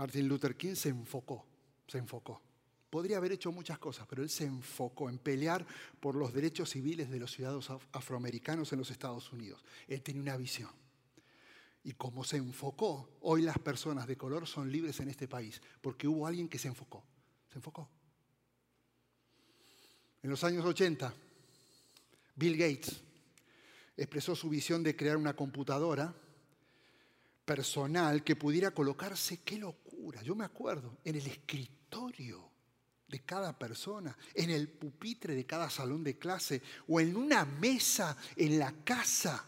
Martin 0.00 0.26
Luther 0.26 0.56
King 0.56 0.76
se 0.76 0.88
enfocó, 0.88 1.44
se 1.86 1.98
enfocó. 1.98 2.40
Podría 2.88 3.18
haber 3.18 3.32
hecho 3.32 3.52
muchas 3.52 3.78
cosas, 3.78 4.06
pero 4.08 4.22
él 4.22 4.30
se 4.30 4.46
enfocó 4.46 5.10
en 5.10 5.18
pelear 5.18 5.66
por 6.00 6.14
los 6.14 6.32
derechos 6.32 6.70
civiles 6.70 7.10
de 7.10 7.20
los 7.20 7.30
ciudadanos 7.32 7.70
afroamericanos 7.92 8.72
en 8.72 8.78
los 8.78 8.90
Estados 8.90 9.30
Unidos. 9.30 9.62
Él 9.86 10.00
tenía 10.00 10.22
una 10.22 10.38
visión. 10.38 10.70
Y 11.84 11.92
como 11.92 12.24
se 12.24 12.38
enfocó, 12.38 13.10
hoy 13.20 13.42
las 13.42 13.58
personas 13.58 14.06
de 14.06 14.16
color 14.16 14.46
son 14.46 14.72
libres 14.72 14.98
en 15.00 15.10
este 15.10 15.28
país, 15.28 15.60
porque 15.82 16.08
hubo 16.08 16.26
alguien 16.26 16.48
que 16.48 16.58
se 16.58 16.68
enfocó. 16.68 17.04
Se 17.50 17.58
enfocó. 17.58 17.86
En 20.22 20.30
los 20.30 20.42
años 20.44 20.64
80, 20.64 21.12
Bill 22.36 22.56
Gates 22.56 23.02
expresó 23.98 24.34
su 24.34 24.48
visión 24.48 24.82
de 24.82 24.96
crear 24.96 25.18
una 25.18 25.36
computadora 25.36 26.14
personal 27.44 28.22
que 28.22 28.36
pudiera 28.36 28.70
colocarse, 28.70 29.40
qué 29.44 29.58
locura, 29.58 29.89
yo 30.22 30.34
me 30.34 30.44
acuerdo, 30.44 30.98
en 31.04 31.16
el 31.16 31.26
escritorio 31.26 32.50
de 33.08 33.20
cada 33.20 33.58
persona, 33.58 34.16
en 34.34 34.50
el 34.50 34.68
pupitre 34.68 35.34
de 35.34 35.44
cada 35.44 35.68
salón 35.68 36.04
de 36.04 36.16
clase 36.16 36.62
o 36.88 37.00
en 37.00 37.16
una 37.16 37.44
mesa 37.44 38.16
en 38.36 38.58
la 38.58 38.72
casa. 38.84 39.46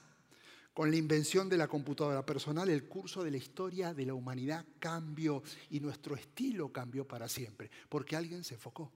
Con 0.75 0.91
la 0.91 0.97
invención 0.97 1.49
de 1.49 1.59
la 1.59 1.69
computadora 1.69 2.25
personal, 2.25 2.69
el 2.71 2.89
curso 2.89 3.23
de 3.23 3.31
la 3.31 3.37
historia 3.37 3.93
de 3.93 4.07
la 4.07 4.15
humanidad 4.15 4.65
cambió 4.79 5.43
y 5.69 5.81
nuestro 5.81 6.17
estilo 6.17 6.73
cambió 6.73 7.07
para 7.07 7.29
siempre, 7.29 7.71
porque 7.91 8.17
alguien 8.17 8.43
se 8.43 8.55
enfocó, 8.55 8.91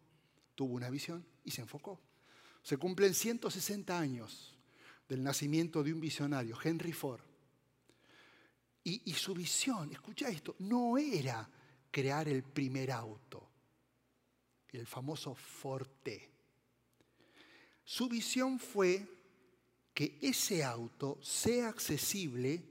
tuvo 0.55 0.75
una 0.75 0.89
visión 0.89 1.25
y 1.45 1.51
se 1.51 1.61
enfocó. 1.61 2.01
Se 2.63 2.79
cumplen 2.79 3.15
160 3.15 3.99
años 3.99 4.57
del 5.09 5.23
nacimiento 5.23 5.85
de 5.85 5.93
un 5.93 6.01
visionario, 6.01 6.59
Henry 6.63 6.93
Ford. 6.93 7.21
Y, 8.89 9.13
su 9.15 9.35
visión, 9.35 9.91
escucha 9.91 10.29
esto, 10.29 10.55
no 10.61 10.97
era 10.97 11.49
crear 11.91 12.29
el 12.29 12.45
primer 12.45 12.93
auto 12.93 13.51
el 14.79 14.87
famoso 14.87 15.35
Forte. 15.35 16.31
Su 17.85 18.09
visión 18.09 18.59
fue 18.59 19.07
que 19.95 20.19
ese 20.21 20.63
auto 20.63 21.19
sea 21.23 21.69
accesible 21.69 22.63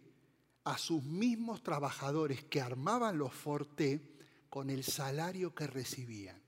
a 0.64 0.78
sus 0.78 1.04
mismos 1.04 1.64
trabajadores 1.64 2.44
que 2.44 2.62
armaban 2.62 3.18
los 3.18 3.34
Forte 3.34 4.18
con 4.50 4.70
el 4.70 4.84
salario 4.84 5.54
que 5.54 5.68
recibían. 5.68 6.42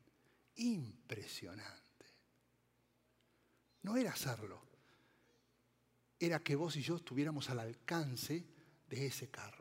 Impresionante. 0.56 2.06
No 3.84 3.98
era 3.98 4.12
hacerlo, 4.12 4.62
era 6.20 6.44
que 6.44 6.56
vos 6.56 6.76
y 6.76 6.82
yo 6.82 6.98
estuviéramos 6.98 7.50
al 7.50 7.60
alcance 7.60 8.46
de 8.90 9.06
ese 9.06 9.30
carro. 9.30 9.57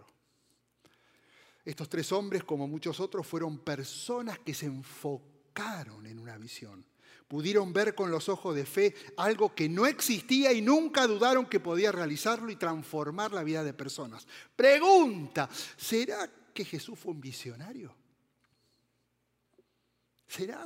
Estos 1.67 1.89
tres 1.89 2.13
hombres, 2.13 2.45
como 2.45 2.69
muchos 2.69 3.01
otros, 3.01 3.27
fueron 3.27 3.59
personas 3.59 4.39
que 4.39 4.55
se 4.55 4.67
enfocaron 4.67 6.07
en 6.07 6.21
una 6.21 6.39
visión. 6.39 6.87
Pudieron 7.27 7.73
ver 7.73 7.97
con 7.97 8.09
los 8.09 8.29
ojos 8.29 8.55
de 8.55 8.65
fe 8.65 8.95
algo 9.17 9.53
que 9.53 9.69
no 9.69 9.85
existía 9.85 10.53
y 10.53 10.63
nunca 10.63 11.09
dudaron 11.09 11.47
que 11.47 11.59
podía 11.59 11.91
realizarlo 11.91 12.53
y 12.53 12.57
transformar 12.57 13.33
la 13.33 13.43
vida 13.43 13.65
de 13.65 13.75
personas. 13.75 14.29
Pregunta, 14.55 15.51
¿será 15.77 16.31
que 16.55 16.65
Jesús 16.65 16.97
fue 16.97 17.13
un 17.13 17.21
visionario? 17.21 17.93
¿Será? 20.29 20.65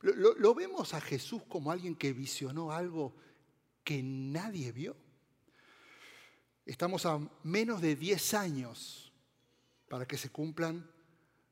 ¿Lo, 0.00 0.54
vemos 0.54 0.94
a 0.94 1.00
Jesús 1.02 1.42
como 1.46 1.70
alguien 1.70 1.94
que 1.94 2.14
visionó 2.14 2.72
algo 2.72 3.14
que 3.84 4.02
nadie 4.02 4.72
vio? 4.72 4.96
Estamos 6.64 7.04
a 7.04 7.20
menos 7.42 7.82
de 7.82 7.96
10 7.96 8.32
años 8.32 9.05
para 9.88 10.06
que 10.06 10.18
se 10.18 10.30
cumplan 10.30 10.88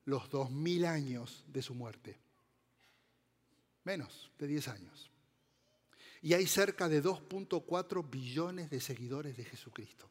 los 0.04 0.28
dos 0.30 0.50
mil 0.50 0.84
años 0.84 1.44
de 1.48 1.62
su 1.62 1.74
muerte. 1.74 2.18
Menos 3.84 4.30
de 4.38 4.46
10 4.46 4.68
años. 4.68 5.10
Y 6.22 6.32
hay 6.32 6.46
cerca 6.46 6.88
de 6.88 7.02
2.4 7.02 8.08
billones 8.08 8.70
de 8.70 8.80
seguidores 8.80 9.36
de 9.36 9.44
Jesucristo. 9.44 10.10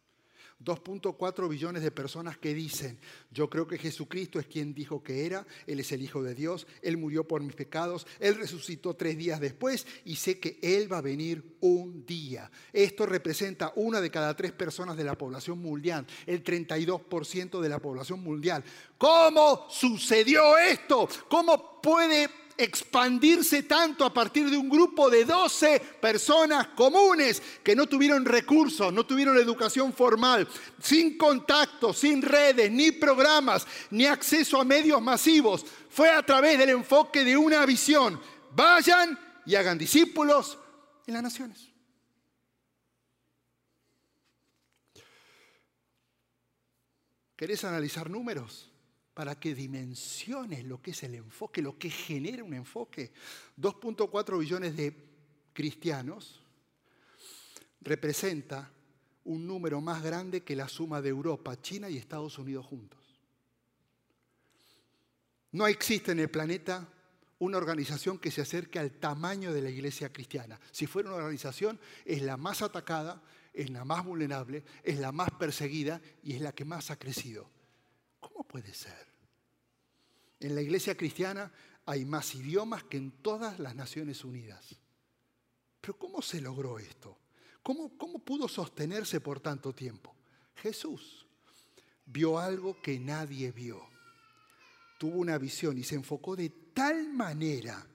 2.4 0.63 1.50
billones 1.50 1.84
de 1.84 1.91
personas 1.91 2.38
que 2.38 2.53
dicen, 2.53 2.98
yo 3.32 3.50
creo 3.50 3.67
que 3.67 3.77
Jesucristo 3.77 4.39
es 4.39 4.48
quien 4.48 4.74
dijo 4.74 5.03
que 5.03 5.25
era, 5.25 5.46
Él 5.67 5.79
es 5.79 5.91
el 5.91 6.01
Hijo 6.01 6.24
de 6.24 6.36
Dios, 6.36 6.67
Él 6.82 6.98
murió 6.98 7.27
por 7.27 7.41
mis 7.41 7.55
pecados, 7.55 8.08
Él 8.20 8.36
resucitó 8.36 8.96
tres 8.96 9.17
días 9.17 9.39
después 9.39 9.86
y 10.05 10.15
sé 10.15 10.39
que 10.39 10.60
Él 10.62 10.91
va 10.91 11.00
a 11.00 11.01
venir 11.01 11.58
un 11.62 12.05
día. 12.05 12.50
Esto 12.72 13.05
representa 13.05 13.74
una 13.75 14.01
de 14.01 14.12
cada 14.12 14.36
tres 14.36 14.51
personas 14.51 14.98
de 14.98 15.03
la 15.03 15.17
población 15.17 15.60
mundial, 15.60 16.05
el 16.25 16.43
32% 16.43 17.60
de 17.60 17.70
la 17.70 17.79
población 17.79 18.22
mundial. 18.22 18.63
¿Cómo 18.98 19.67
sucedió 19.70 20.58
esto? 20.58 21.08
¿Cómo 21.29 21.82
puede 21.82 22.29
expandirse 22.57 23.63
tanto 23.63 24.05
a 24.05 24.13
partir 24.13 24.50
de 24.50 24.57
un 24.57 24.69
grupo 24.69 25.10
de 25.10 25.25
12 25.25 25.79
personas 26.01 26.67
comunes 26.69 27.41
que 27.63 27.75
no 27.75 27.88
tuvieron 27.88 28.25
recursos, 28.25 28.91
no 28.91 29.05
tuvieron 29.05 29.38
educación 29.38 29.93
formal, 29.93 30.48
sin 30.81 31.17
contacto, 31.17 31.93
sin 31.93 32.22
redes, 32.22 32.72
ni 32.72 32.91
programas, 32.91 33.65
ni 33.91 34.05
acceso 34.05 34.60
a 34.60 34.65
medios 34.65 35.01
masivos. 35.01 35.65
Fue 35.89 36.10
a 36.10 36.24
través 36.24 36.57
del 36.57 36.69
enfoque 36.69 37.24
de 37.24 37.38
una 37.38 37.65
visión. 37.65 38.19
Vayan 38.55 39.17
y 39.45 39.55
hagan 39.55 39.77
discípulos 39.77 40.57
en 41.07 41.13
las 41.13 41.24
naciones. 41.24 41.69
¿Querés 47.36 47.63
analizar 47.63 48.10
números? 48.10 48.73
Para 49.13 49.39
que 49.39 49.53
dimensiones 49.53 50.65
lo 50.65 50.82
que 50.82 50.91
es 50.91 51.03
el 51.03 51.15
enfoque, 51.15 51.62
lo 51.62 51.77
que 51.77 51.89
genera 51.89 52.43
un 52.43 52.53
enfoque. 52.53 53.12
2.4 53.60 54.39
billones 54.39 54.75
de 54.75 54.96
cristianos 55.53 56.41
representa 57.82 58.72
un 59.25 59.46
número 59.46 59.79
más 59.82 60.01
grande 60.03 60.41
que 60.41 60.55
la 60.55 60.67
suma 60.67 61.01
de 61.01 61.10
Europa, 61.10 61.62
China 61.62 61.89
y 61.89 61.98
Estados 61.98 62.38
Unidos 62.38 62.65
juntos. 62.65 63.00
No 65.51 65.67
existe 65.67 66.12
en 66.12 66.20
el 66.20 66.29
planeta 66.29 66.89
una 67.38 67.58
organización 67.58 68.17
que 68.17 68.32
se 68.32 68.41
acerque 68.41 68.79
al 68.79 68.91
tamaño 68.91 69.53
de 69.53 69.62
la 69.62 69.70
iglesia 69.70 70.12
cristiana. 70.12 70.60
Si 70.72 70.88
fuera 70.88 71.10
una 71.10 71.17
organización, 71.17 71.79
es 72.05 72.22
la 72.22 72.38
más 72.38 72.62
atacada, 72.62 73.22
es 73.53 73.70
la 73.70 73.86
más 73.86 74.03
vulnerable, 74.03 74.63
es 74.84 74.98
la 74.98 75.12
más 75.12 75.29
perseguida 75.32 76.01
y 76.24 76.34
es 76.34 76.41
la 76.41 76.53
que 76.53 76.65
más 76.65 76.89
ha 76.89 76.98
crecido. 76.98 77.50
¿Cómo 78.53 78.62
puede 78.62 78.75
ser? 78.75 79.07
En 80.39 80.53
la 80.53 80.62
iglesia 80.62 80.95
cristiana 80.95 81.51
hay 81.88 82.05
más 82.05 82.36
idiomas 82.36 82.83
que 82.83 82.98
en 82.98 83.10
todas 83.10 83.57
las 83.57 83.74
Naciones 83.74 84.24
Unidas. 84.24 84.75
Pero 85.81 85.98
¿cómo 85.98 86.22
se 86.22 86.39
logró 86.39 86.77
esto? 86.77 87.17
¿Cómo, 87.63 87.98
cómo 87.98 88.19
pudo 88.19 88.48
sostenerse 88.48 89.19
por 89.22 89.39
tanto 89.39 89.74
tiempo? 89.74 90.15
Jesús 90.57 91.25
vio 92.05 92.38
algo 92.38 92.79
que 92.79 93.00
nadie 93.00 93.51
vio. 93.51 93.89
Tuvo 95.00 95.17
una 95.17 95.39
visión 95.39 95.75
y 95.79 95.83
se 95.83 95.95
enfocó 95.95 96.36
de 96.36 96.50
tal 96.75 97.12
manera 97.12 97.88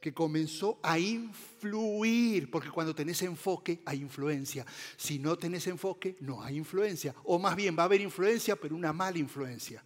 que 0.00 0.14
comenzó 0.14 0.80
a 0.82 0.98
influir, 0.98 2.50
porque 2.50 2.70
cuando 2.70 2.94
tenés 2.94 3.20
enfoque 3.20 3.82
hay 3.84 4.00
influencia. 4.00 4.64
Si 4.96 5.18
no 5.18 5.36
tenés 5.36 5.66
enfoque, 5.66 6.16
no 6.20 6.42
hay 6.42 6.56
influencia. 6.56 7.14
O 7.24 7.38
más 7.38 7.54
bien 7.54 7.76
va 7.78 7.82
a 7.82 7.84
haber 7.84 8.00
influencia, 8.00 8.56
pero 8.56 8.74
una 8.74 8.94
mala 8.94 9.18
influencia. 9.18 9.84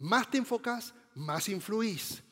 Más 0.00 0.30
te 0.30 0.38
enfocas, 0.38 0.92
más 1.14 1.48
influís. 1.48 2.22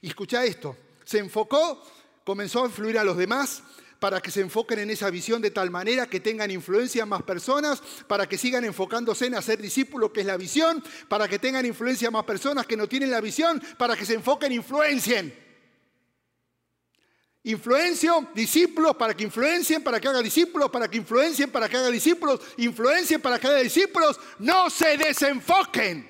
Y 0.00 0.08
escucha 0.08 0.44
esto, 0.44 0.76
se 1.04 1.18
enfocó, 1.18 1.82
comenzó 2.24 2.62
a 2.62 2.66
influir 2.66 2.98
a 2.98 3.04
los 3.04 3.16
demás 3.16 3.62
para 3.98 4.20
que 4.20 4.30
se 4.30 4.40
enfoquen 4.40 4.78
en 4.78 4.90
esa 4.90 5.10
visión 5.10 5.42
de 5.42 5.50
tal 5.50 5.70
manera 5.70 6.06
que 6.06 6.20
tengan 6.20 6.50
influencia 6.50 7.02
en 7.02 7.08
más 7.10 7.22
personas, 7.22 7.82
para 8.08 8.26
que 8.26 8.38
sigan 8.38 8.64
enfocándose 8.64 9.26
en 9.26 9.34
hacer 9.34 9.60
discípulos, 9.60 10.10
que 10.10 10.20
es 10.20 10.26
la 10.26 10.38
visión, 10.38 10.82
para 11.06 11.28
que 11.28 11.38
tengan 11.38 11.66
influencia 11.66 12.06
en 12.06 12.14
más 12.14 12.24
personas 12.24 12.66
que 12.66 12.78
no 12.78 12.88
tienen 12.88 13.10
la 13.10 13.20
visión, 13.20 13.62
para 13.76 13.94
que 13.94 14.06
se 14.06 14.14
enfoquen, 14.14 14.52
influencien. 14.52 15.50
Influencio, 17.42 18.28
discípulos 18.34 18.96
para 18.96 19.14
que 19.14 19.24
influencien, 19.24 19.82
para 19.82 20.00
que 20.00 20.08
hagan 20.08 20.24
discípulos, 20.24 20.70
para 20.70 20.88
que 20.88 20.96
influencien, 20.96 21.50
para 21.50 21.68
que 21.68 21.76
hagan 21.76 21.92
discípulos, 21.92 22.40
influencien 22.56 23.20
para 23.20 23.38
que 23.38 23.46
hagan 23.46 23.62
discípulos, 23.62 24.18
no 24.38 24.70
se 24.70 24.96
desenfoquen. 24.96 26.09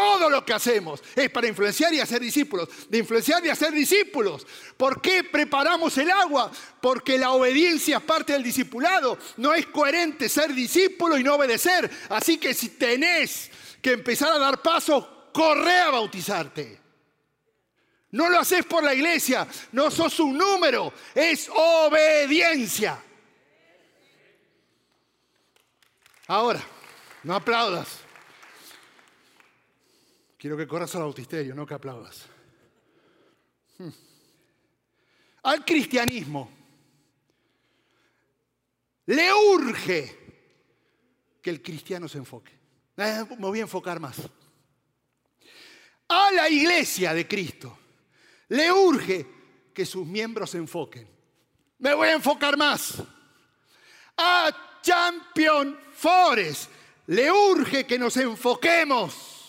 Todo 0.00 0.30
lo 0.30 0.46
que 0.46 0.54
hacemos 0.54 1.02
es 1.14 1.28
para 1.28 1.46
influenciar 1.46 1.92
y 1.92 2.00
hacer 2.00 2.22
discípulos, 2.22 2.70
de 2.88 2.98
influenciar 2.98 3.44
y 3.44 3.50
hacer 3.50 3.70
discípulos. 3.70 4.46
¿Por 4.74 5.02
qué 5.02 5.24
preparamos 5.24 5.98
el 5.98 6.10
agua? 6.10 6.50
Porque 6.80 7.18
la 7.18 7.32
obediencia 7.32 7.98
es 7.98 8.02
parte 8.02 8.32
del 8.32 8.42
discipulado. 8.42 9.18
No 9.36 9.52
es 9.52 9.66
coherente 9.66 10.30
ser 10.30 10.54
discípulo 10.54 11.18
y 11.18 11.22
no 11.22 11.34
obedecer. 11.34 11.90
Así 12.08 12.38
que 12.38 12.54
si 12.54 12.70
tenés 12.70 13.50
que 13.82 13.92
empezar 13.92 14.32
a 14.32 14.38
dar 14.38 14.62
pasos, 14.62 15.06
corre 15.34 15.80
a 15.80 15.90
bautizarte. 15.90 16.80
No 18.12 18.30
lo 18.30 18.38
haces 18.38 18.64
por 18.64 18.82
la 18.82 18.94
iglesia, 18.94 19.46
no 19.72 19.90
sos 19.90 20.18
un 20.18 20.38
número, 20.38 20.94
es 21.14 21.50
obediencia. 21.54 22.98
Ahora, 26.26 26.62
no 27.22 27.34
aplaudas. 27.34 28.09
Quiero 30.40 30.56
que 30.56 30.66
corras 30.66 30.94
al 30.94 31.02
bautisterio, 31.02 31.54
no 31.54 31.66
que 31.66 31.74
aplaudas. 31.74 32.24
Hmm. 33.76 33.90
Al 35.42 35.62
cristianismo 35.66 36.50
le 39.04 39.34
urge 39.34 40.18
que 41.42 41.50
el 41.50 41.60
cristiano 41.60 42.08
se 42.08 42.16
enfoque. 42.16 42.52
Eh, 42.96 43.22
me 43.38 43.48
voy 43.48 43.58
a 43.58 43.62
enfocar 43.62 44.00
más. 44.00 44.16
A 46.08 46.32
la 46.32 46.48
iglesia 46.48 47.12
de 47.12 47.28
Cristo 47.28 47.78
le 48.48 48.72
urge 48.72 49.26
que 49.74 49.84
sus 49.84 50.06
miembros 50.06 50.48
se 50.52 50.56
enfoquen. 50.56 51.06
Me 51.80 51.92
voy 51.92 52.08
a 52.08 52.14
enfocar 52.14 52.56
más. 52.56 52.94
A 54.16 54.78
Champion 54.80 55.78
Forest 55.92 56.70
le 57.08 57.30
urge 57.30 57.84
que 57.86 57.98
nos 57.98 58.16
enfoquemos. 58.16 59.39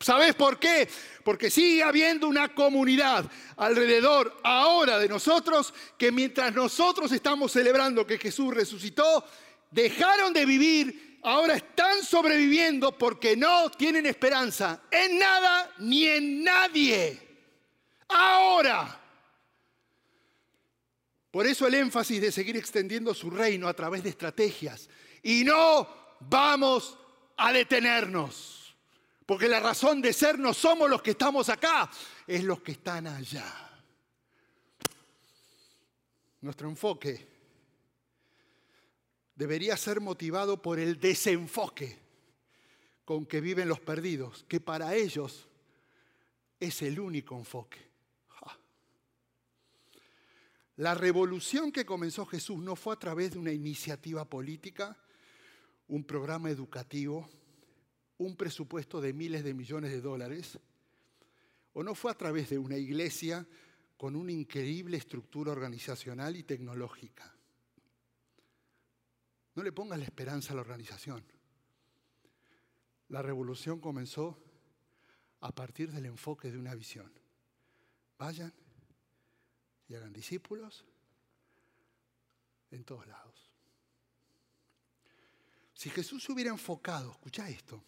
¿Sabes 0.00 0.34
por 0.34 0.58
qué? 0.58 0.88
Porque 1.22 1.50
sigue 1.50 1.82
habiendo 1.82 2.26
una 2.26 2.54
comunidad 2.54 3.30
alrededor 3.58 4.40
ahora 4.42 4.98
de 4.98 5.08
nosotros 5.08 5.74
que 5.98 6.10
mientras 6.10 6.54
nosotros 6.54 7.12
estamos 7.12 7.52
celebrando 7.52 8.06
que 8.06 8.16
Jesús 8.16 8.54
resucitó, 8.54 9.22
dejaron 9.70 10.32
de 10.32 10.46
vivir, 10.46 11.20
ahora 11.22 11.54
están 11.54 12.02
sobreviviendo 12.02 12.96
porque 12.96 13.36
no 13.36 13.70
tienen 13.70 14.06
esperanza 14.06 14.80
en 14.90 15.18
nada 15.18 15.70
ni 15.78 16.06
en 16.06 16.44
nadie. 16.44 17.28
Ahora. 18.08 18.96
Por 21.30 21.46
eso 21.46 21.66
el 21.66 21.74
énfasis 21.74 22.22
de 22.22 22.32
seguir 22.32 22.56
extendiendo 22.56 23.12
su 23.12 23.30
reino 23.30 23.68
a 23.68 23.74
través 23.74 24.02
de 24.02 24.08
estrategias. 24.08 24.88
Y 25.22 25.44
no 25.44 25.86
vamos 26.20 26.96
a 27.36 27.52
detenernos. 27.52 28.59
Porque 29.30 29.46
la 29.46 29.60
razón 29.60 30.02
de 30.02 30.12
ser 30.12 30.40
no 30.40 30.52
somos 30.52 30.90
los 30.90 31.02
que 31.02 31.12
estamos 31.12 31.48
acá, 31.50 31.88
es 32.26 32.42
los 32.42 32.62
que 32.62 32.72
están 32.72 33.06
allá. 33.06 33.70
Nuestro 36.40 36.68
enfoque 36.68 37.28
debería 39.36 39.76
ser 39.76 40.00
motivado 40.00 40.60
por 40.60 40.80
el 40.80 40.98
desenfoque 40.98 41.96
con 43.04 43.24
que 43.24 43.40
viven 43.40 43.68
los 43.68 43.78
perdidos, 43.78 44.44
que 44.48 44.58
para 44.58 44.96
ellos 44.96 45.46
es 46.58 46.82
el 46.82 46.98
único 46.98 47.38
enfoque. 47.38 47.78
La 50.74 50.94
revolución 50.96 51.70
que 51.70 51.86
comenzó 51.86 52.26
Jesús 52.26 52.58
no 52.58 52.74
fue 52.74 52.94
a 52.94 52.98
través 52.98 53.34
de 53.34 53.38
una 53.38 53.52
iniciativa 53.52 54.24
política, 54.24 54.96
un 55.86 56.02
programa 56.02 56.50
educativo, 56.50 57.30
un 58.20 58.36
presupuesto 58.36 59.00
de 59.00 59.14
miles 59.14 59.42
de 59.42 59.54
millones 59.54 59.92
de 59.92 60.02
dólares, 60.02 60.58
o 61.72 61.82
no 61.82 61.94
fue 61.94 62.10
a 62.10 62.18
través 62.18 62.50
de 62.50 62.58
una 62.58 62.76
iglesia 62.76 63.46
con 63.96 64.14
una 64.14 64.30
increíble 64.30 64.98
estructura 64.98 65.52
organizacional 65.52 66.36
y 66.36 66.42
tecnológica. 66.42 67.34
No 69.54 69.62
le 69.62 69.72
pongas 69.72 69.98
la 69.98 70.04
esperanza 70.04 70.52
a 70.52 70.56
la 70.56 70.60
organización. 70.60 71.24
La 73.08 73.22
revolución 73.22 73.80
comenzó 73.80 74.38
a 75.40 75.54
partir 75.54 75.90
del 75.90 76.04
enfoque 76.04 76.50
de 76.50 76.58
una 76.58 76.74
visión. 76.74 77.10
Vayan 78.18 78.52
y 79.88 79.94
hagan 79.94 80.12
discípulos 80.12 80.84
en 82.70 82.84
todos 82.84 83.06
lados. 83.06 83.50
Si 85.72 85.88
Jesús 85.88 86.22
se 86.22 86.32
hubiera 86.32 86.50
enfocado, 86.50 87.12
escucha 87.12 87.48
esto, 87.48 87.82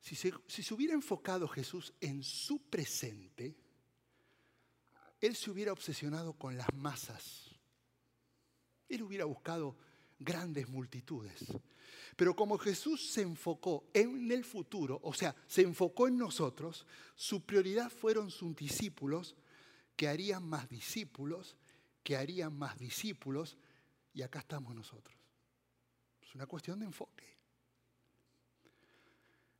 si 0.00 0.16
se, 0.16 0.74
hubiera 0.74 0.94
enfocado 0.94 1.46
Jesús 1.46 1.92
en 2.00 2.22
su 2.22 2.58
presente, 2.58 3.54
Él 5.20 5.36
se 5.36 5.50
hubiera 5.50 5.72
obsesionado 5.72 6.32
con 6.32 6.56
las 6.56 6.72
masas. 6.74 7.50
Él 8.88 9.02
hubiera 9.02 9.26
buscado 9.26 9.76
grandes 10.18 10.68
multitudes. 10.68 11.44
Pero 12.16 12.34
como 12.34 12.58
Jesús 12.58 13.10
se 13.10 13.22
enfocó 13.22 13.88
en 13.92 14.32
el 14.32 14.44
futuro, 14.44 15.00
o 15.02 15.12
sea, 15.12 15.34
se 15.46 15.62
enfocó 15.62 16.08
en 16.08 16.16
nosotros, 16.16 16.86
su 17.14 17.44
prioridad 17.44 17.90
fueron 17.90 18.30
sus 18.30 18.56
discípulos 18.56 19.36
que 19.96 20.08
harían 20.08 20.42
más 20.42 20.68
discípulos, 20.68 21.56
que 22.02 22.16
harían 22.16 22.56
más 22.56 22.78
discípulos, 22.78 23.58
y 24.14 24.22
acá 24.22 24.40
estamos 24.40 24.74
nosotros. 24.74 25.16
Es 26.22 26.34
una 26.34 26.46
cuestión 26.46 26.78
de 26.78 26.86
enfoque. 26.86 27.39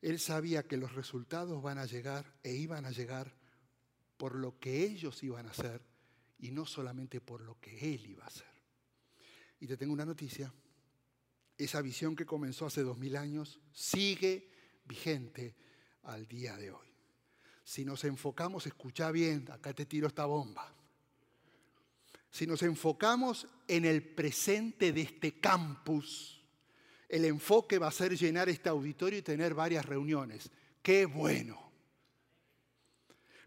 Él 0.02 0.18
sabía 0.18 0.62
que 0.62 0.76
los 0.76 0.94
resultados 0.94 1.62
van 1.62 1.78
a 1.78 1.86
llegar 1.86 2.34
e 2.42 2.54
iban 2.54 2.86
a 2.86 2.90
llegar 2.90 3.34
por 4.16 4.34
lo 4.34 4.58
que 4.58 4.82
ellos 4.84 5.22
iban 5.22 5.46
a 5.46 5.50
hacer 5.50 5.82
y 6.38 6.50
no 6.50 6.66
solamente 6.66 7.20
por 7.20 7.42
lo 7.42 7.60
que 7.60 7.94
Él 7.94 8.06
iba 8.06 8.24
a 8.24 8.28
hacer. 8.28 8.46
Y 9.60 9.66
te 9.66 9.76
tengo 9.76 9.92
una 9.92 10.06
noticia. 10.06 10.52
Esa 11.58 11.82
visión 11.82 12.16
que 12.16 12.24
comenzó 12.24 12.66
hace 12.66 12.82
dos 12.82 12.96
mil 12.96 13.16
años 13.16 13.60
sigue 13.72 14.50
vigente 14.86 15.54
al 16.02 16.26
día 16.26 16.56
de 16.56 16.70
hoy 16.70 16.90
si 17.70 17.84
nos 17.84 18.02
enfocamos, 18.02 18.66
escucha 18.66 19.12
bien, 19.12 19.48
acá 19.48 19.72
te 19.72 19.86
tiro 19.86 20.08
esta 20.08 20.26
bomba. 20.26 20.74
Si 22.28 22.44
nos 22.44 22.64
enfocamos 22.64 23.46
en 23.68 23.84
el 23.84 24.02
presente 24.02 24.92
de 24.92 25.02
este 25.02 25.38
campus, 25.38 26.39
el 27.10 27.24
enfoque 27.24 27.78
va 27.78 27.88
a 27.88 27.92
ser 27.92 28.16
llenar 28.16 28.48
este 28.48 28.68
auditorio 28.68 29.18
y 29.18 29.22
tener 29.22 29.52
varias 29.52 29.84
reuniones. 29.84 30.48
¡Qué 30.80 31.06
bueno! 31.06 31.70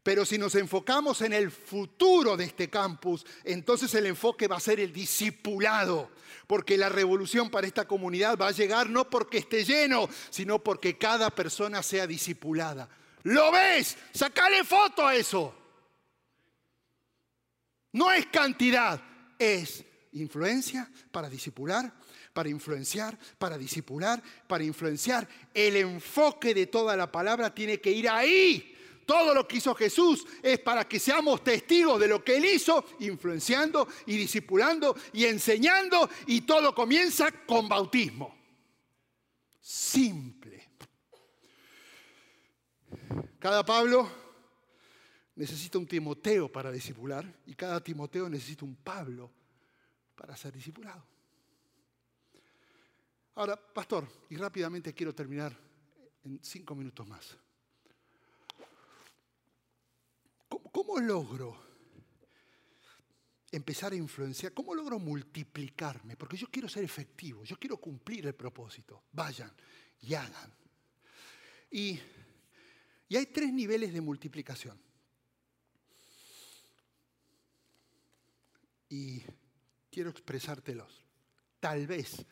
Pero 0.04 0.26
si 0.26 0.38
nos 0.38 0.54
enfocamos 0.56 1.22
en 1.22 1.32
el 1.32 1.50
futuro 1.50 2.36
de 2.36 2.44
este 2.44 2.70
campus, 2.70 3.26
entonces 3.46 3.94
el 3.96 4.06
enfoque 4.06 4.50
va 4.50 4.58
a 4.58 4.60
ser 4.60 4.82
el 4.82 4.92
discipulado, 4.92 6.12
porque 6.46 6.78
la 6.78 6.90
revolución 6.90 7.50
para 7.50 7.66
esta 7.66 7.88
comunidad 7.88 8.38
va 8.38 8.50
a 8.50 8.52
llegar 8.52 8.90
no 8.90 9.10
porque 9.10 9.38
esté 9.38 9.64
lleno, 9.64 10.10
sino 10.30 10.60
porque 10.62 10.98
cada 10.98 11.30
persona 11.30 11.82
sea 11.82 12.06
discipulada. 12.06 12.90
¿Lo 13.24 13.50
ves? 13.54 13.98
Sacale 14.14 14.66
foto 14.66 15.08
a 15.08 15.16
eso. 15.16 15.56
No 17.94 18.12
es 18.12 18.26
cantidad, 18.26 19.02
es 19.40 19.86
influencia 20.12 20.92
para 21.12 21.30
disipular, 21.30 21.94
para 22.34 22.50
influenciar, 22.50 23.18
para 23.38 23.58
disipular, 23.58 24.22
para 24.48 24.64
influenciar. 24.64 25.28
El 25.54 25.78
enfoque 25.78 26.54
de 26.54 26.68
toda 26.68 26.98
la 26.98 27.12
palabra 27.12 27.54
tiene 27.54 27.80
que 27.80 27.92
ir 27.92 28.10
ahí. 28.10 28.76
Todo 29.06 29.34
lo 29.34 29.48
que 29.48 29.58
hizo 29.58 29.76
Jesús 29.76 30.26
es 30.42 30.60
para 30.60 30.88
que 30.88 31.00
seamos 31.00 31.44
testigos 31.44 32.00
de 32.00 32.08
lo 32.08 32.24
que 32.24 32.38
Él 32.38 32.46
hizo, 32.46 32.86
influenciando 33.00 33.88
y 34.06 34.18
discipulando 34.18 34.96
y 35.12 35.26
enseñando, 35.26 36.10
y 36.28 36.42
todo 36.42 36.74
comienza 36.74 37.32
con 37.46 37.68
bautismo. 37.68 38.36
Simple. 39.60 40.70
Cada 43.40 43.66
Pablo 43.66 44.10
necesita 45.36 45.78
un 45.78 45.88
Timoteo 45.88 46.50
para 46.50 46.72
discipular 46.72 47.26
y 47.46 47.56
cada 47.56 47.84
Timoteo 47.84 48.30
necesita 48.30 48.64
un 48.64 48.76
Pablo 48.76 49.32
para 50.16 50.38
ser 50.38 50.54
discipulado. 50.54 51.13
Ahora, 53.36 53.56
pastor, 53.56 54.08
y 54.30 54.36
rápidamente 54.36 54.94
quiero 54.94 55.14
terminar 55.14 55.58
en 56.24 56.40
cinco 56.44 56.76
minutos 56.76 57.08
más. 57.08 57.38
¿Cómo, 60.48 61.00
logro 61.00 61.58
empezar 63.52 63.94
a 63.94 63.96
influenciar? 63.96 64.54
¿Cómo 64.54 64.76
logro 64.76 65.00
multiplicarme? 65.00 66.16
Porque 66.16 66.38
yo 66.38 66.48
quiero 66.52 66.70
ser 66.70 66.84
efectivo, 66.84 67.44
yo 67.44 67.58
quiero 67.58 67.78
cumplir 67.78 68.28
el 68.28 68.36
propósito. 68.36 69.04
Vayan 69.12 69.52
y 70.02 70.14
hagan. 70.14 70.54
Y 71.72 72.00
y 73.14 73.16
hay 73.16 73.28
tres 73.28 73.54
niveles 73.54 73.94
de 73.94 74.02
multiplicación. 74.02 74.76
Y 78.90 79.22
quiero 79.92 80.10
expresártelos. 80.10 81.06
Tal 81.60 81.86
vez 81.86 82.26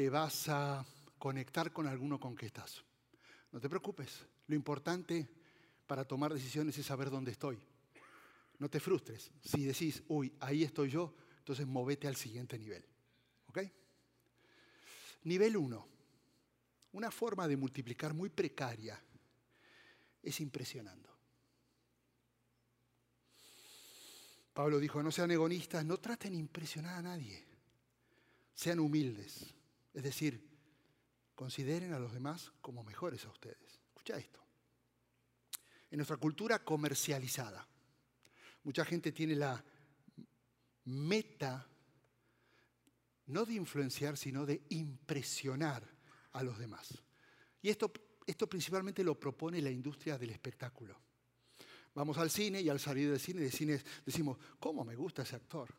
te 0.00 0.08
vas 0.08 0.48
a 0.48 0.82
conectar 1.18 1.74
con 1.74 1.86
alguno 1.86 2.18
con 2.18 2.34
que 2.34 2.46
estás. 2.46 2.82
No 3.52 3.60
te 3.60 3.68
preocupes. 3.68 4.24
Lo 4.46 4.54
importante 4.54 5.28
para 5.86 6.06
tomar 6.06 6.32
decisiones 6.32 6.78
es 6.78 6.86
saber 6.86 7.10
dónde 7.10 7.32
estoy. 7.32 7.58
No 8.58 8.70
te 8.70 8.80
frustres. 8.80 9.30
Si 9.44 9.62
decís, 9.62 10.02
uy, 10.08 10.32
ahí 10.40 10.64
estoy 10.64 10.88
yo, 10.88 11.14
entonces 11.40 11.66
movete 11.66 12.08
al 12.08 12.16
siguiente 12.16 12.58
nivel. 12.58 12.82
¿Ok? 13.48 13.58
Nivel 15.24 15.58
1. 15.58 15.88
Una 16.92 17.10
forma 17.10 17.46
de 17.46 17.58
multiplicar 17.58 18.14
muy 18.14 18.30
precaria 18.30 18.98
es 20.22 20.40
impresionando. 20.40 21.10
Pablo 24.54 24.78
dijo, 24.78 25.02
no 25.02 25.12
sean 25.12 25.30
egoístas, 25.30 25.84
no 25.84 25.98
traten 25.98 26.32
de 26.32 26.38
impresionar 26.38 26.94
a 26.94 27.02
nadie, 27.02 27.44
sean 28.54 28.78
humildes, 28.78 29.54
es 29.92 30.02
decir, 30.02 30.48
consideren 31.34 31.92
a 31.92 31.98
los 31.98 32.12
demás 32.12 32.52
como 32.60 32.84
mejores 32.84 33.24
a 33.24 33.30
ustedes. 33.30 33.80
Escucha 33.88 34.18
esto. 34.18 34.40
En 35.90 35.98
nuestra 35.98 36.16
cultura 36.16 36.64
comercializada, 36.64 37.66
mucha 38.62 38.84
gente 38.84 39.12
tiene 39.12 39.34
la 39.34 39.62
meta 40.84 41.66
no 43.26 43.44
de 43.44 43.54
influenciar, 43.54 44.16
sino 44.16 44.44
de 44.44 44.62
impresionar 44.70 45.88
a 46.32 46.42
los 46.42 46.58
demás. 46.58 47.02
Y 47.62 47.68
esto, 47.68 47.92
esto 48.26 48.48
principalmente 48.48 49.04
lo 49.04 49.18
propone 49.18 49.60
la 49.62 49.70
industria 49.70 50.18
del 50.18 50.30
espectáculo. 50.30 51.00
Vamos 51.94 52.18
al 52.18 52.30
cine 52.30 52.60
y 52.60 52.68
al 52.68 52.78
salir 52.78 53.10
del 53.10 53.20
cine, 53.20 53.82
decimos, 54.04 54.38
¿cómo 54.58 54.84
me 54.84 54.94
gusta 54.94 55.22
ese 55.22 55.36
actor? 55.36 55.74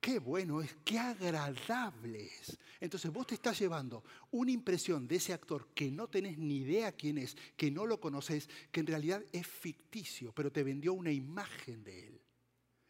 Qué 0.00 0.18
bueno 0.18 0.62
es, 0.62 0.74
qué 0.82 0.98
agradable 0.98 2.24
es. 2.24 2.58
Entonces 2.80 3.12
vos 3.12 3.26
te 3.26 3.34
estás 3.34 3.58
llevando 3.58 4.02
una 4.30 4.50
impresión 4.50 5.06
de 5.06 5.16
ese 5.16 5.34
actor 5.34 5.68
que 5.74 5.90
no 5.90 6.08
tenés 6.08 6.38
ni 6.38 6.58
idea 6.58 6.92
quién 6.92 7.18
es, 7.18 7.36
que 7.54 7.70
no 7.70 7.84
lo 7.84 8.00
conoces, 8.00 8.48
que 8.72 8.80
en 8.80 8.86
realidad 8.86 9.22
es 9.30 9.46
ficticio, 9.46 10.32
pero 10.32 10.50
te 10.50 10.62
vendió 10.62 10.94
una 10.94 11.12
imagen 11.12 11.84
de 11.84 12.06
él. 12.06 12.20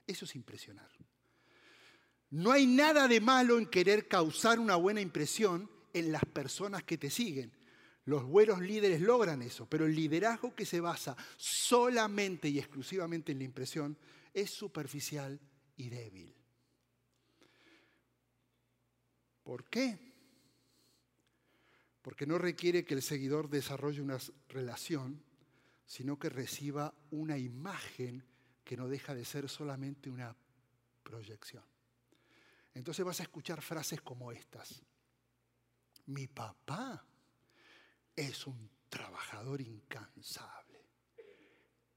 Eso 0.07 0.25
es 0.25 0.37
impresionar. 0.37 0.89
No 2.31 2.53
hay 2.53 2.65
nada 2.65 3.09
de 3.09 3.21
malo 3.21 3.59
en 3.59 3.67
querer 3.67 4.07
causar 4.07 4.61
una 4.61 4.77
buena 4.77 5.01
impresión 5.01 5.69
en 5.93 6.13
las 6.13 6.25
personas 6.25 6.85
que 6.85 6.97
te 6.97 7.11
siguen. 7.11 7.53
Los 8.05 8.25
buenos 8.25 8.61
líderes 8.61 9.01
logran 9.01 9.43
eso, 9.43 9.69
pero 9.69 9.85
el 9.85 9.97
liderazgo 9.97 10.55
que 10.55 10.65
se 10.65 10.81
basa 10.81 11.17
solamente 11.37 12.49
y 12.49 12.61
exclusivamente 12.61 13.33
en 13.33 13.39
la 13.39 13.45
impresión 13.45 13.99
es 14.33 14.51
superficial 14.51 15.41
y 15.77 15.89
débil. 15.89 16.40
¿Por 19.51 19.65
qué? 19.65 19.99
Porque 22.03 22.25
no 22.25 22.39
requiere 22.39 22.85
que 22.85 22.95
el 22.95 23.03
seguidor 23.03 23.51
desarrolle 23.51 24.01
una 24.01 24.17
relación, 24.49 25.25
sino 25.85 26.21
que 26.21 26.29
reciba 26.29 26.95
una 27.11 27.37
imagen 27.37 28.25
que 28.63 28.77
no 28.77 28.87
deja 28.87 29.13
de 29.13 29.25
ser 29.25 29.49
solamente 29.49 30.09
una 30.09 30.37
proyección. 31.03 31.65
Entonces 32.75 33.05
vas 33.05 33.19
a 33.19 33.25
escuchar 33.25 33.61
frases 33.61 34.01
como 34.03 34.31
estas. 34.31 34.85
Mi 36.07 36.29
papá 36.29 37.05
es 38.15 38.47
un 38.47 38.71
trabajador 38.89 39.61
incansable. 39.63 40.87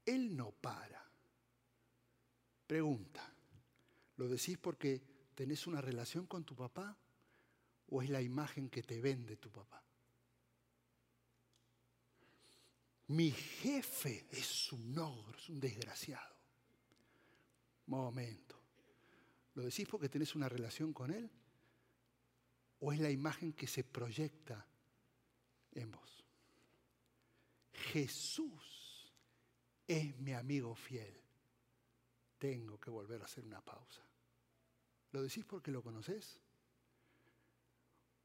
Él 0.04 0.36
no 0.36 0.50
para. 0.50 1.08
Pregunta, 2.66 3.32
¿lo 4.16 4.26
decís 4.26 4.58
porque 4.58 5.04
tenés 5.36 5.68
una 5.68 5.80
relación 5.80 6.26
con 6.26 6.42
tu 6.42 6.56
papá 6.56 6.98
o 7.88 8.02
es 8.02 8.10
la 8.10 8.22
imagen 8.22 8.68
que 8.68 8.82
te 8.82 9.00
vende 9.00 9.36
tu 9.36 9.50
papá? 9.50 9.82
Mi 13.08 13.30
jefe 13.30 14.26
es 14.30 14.72
un 14.72 14.98
ogro, 14.98 15.38
es 15.38 15.48
un 15.48 15.60
desgraciado. 15.60 16.34
Momento. 17.86 18.58
¿Lo 19.54 19.62
decís 19.62 19.86
porque 19.88 20.08
tenés 20.08 20.34
una 20.34 20.48
relación 20.48 20.92
con 20.92 21.10
Él? 21.10 21.30
¿O 22.80 22.92
es 22.92 23.00
la 23.00 23.10
imagen 23.10 23.52
que 23.52 23.66
se 23.66 23.84
proyecta 23.84 24.66
en 25.72 25.90
vos? 25.90 26.24
Jesús 27.72 29.12
es 29.86 30.16
mi 30.18 30.32
amigo 30.32 30.74
fiel. 30.74 31.20
Tengo 32.38 32.80
que 32.80 32.90
volver 32.90 33.22
a 33.22 33.26
hacer 33.26 33.44
una 33.44 33.60
pausa. 33.60 34.02
¿Lo 35.12 35.22
decís 35.22 35.44
porque 35.44 35.70
lo 35.70 35.82
conoces? 35.82 36.40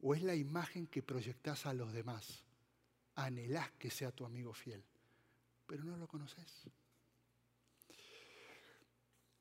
¿O 0.01 0.13
es 0.13 0.23
la 0.23 0.35
imagen 0.35 0.87
que 0.87 1.03
proyectás 1.03 1.65
a 1.65 1.73
los 1.73 1.91
demás? 1.91 2.43
Anhelás 3.15 3.71
que 3.71 3.89
sea 3.89 4.11
tu 4.11 4.25
amigo 4.25 4.53
fiel, 4.53 4.83
pero 5.65 5.83
no 5.83 5.97
lo 5.97 6.07
conoces. 6.07 6.63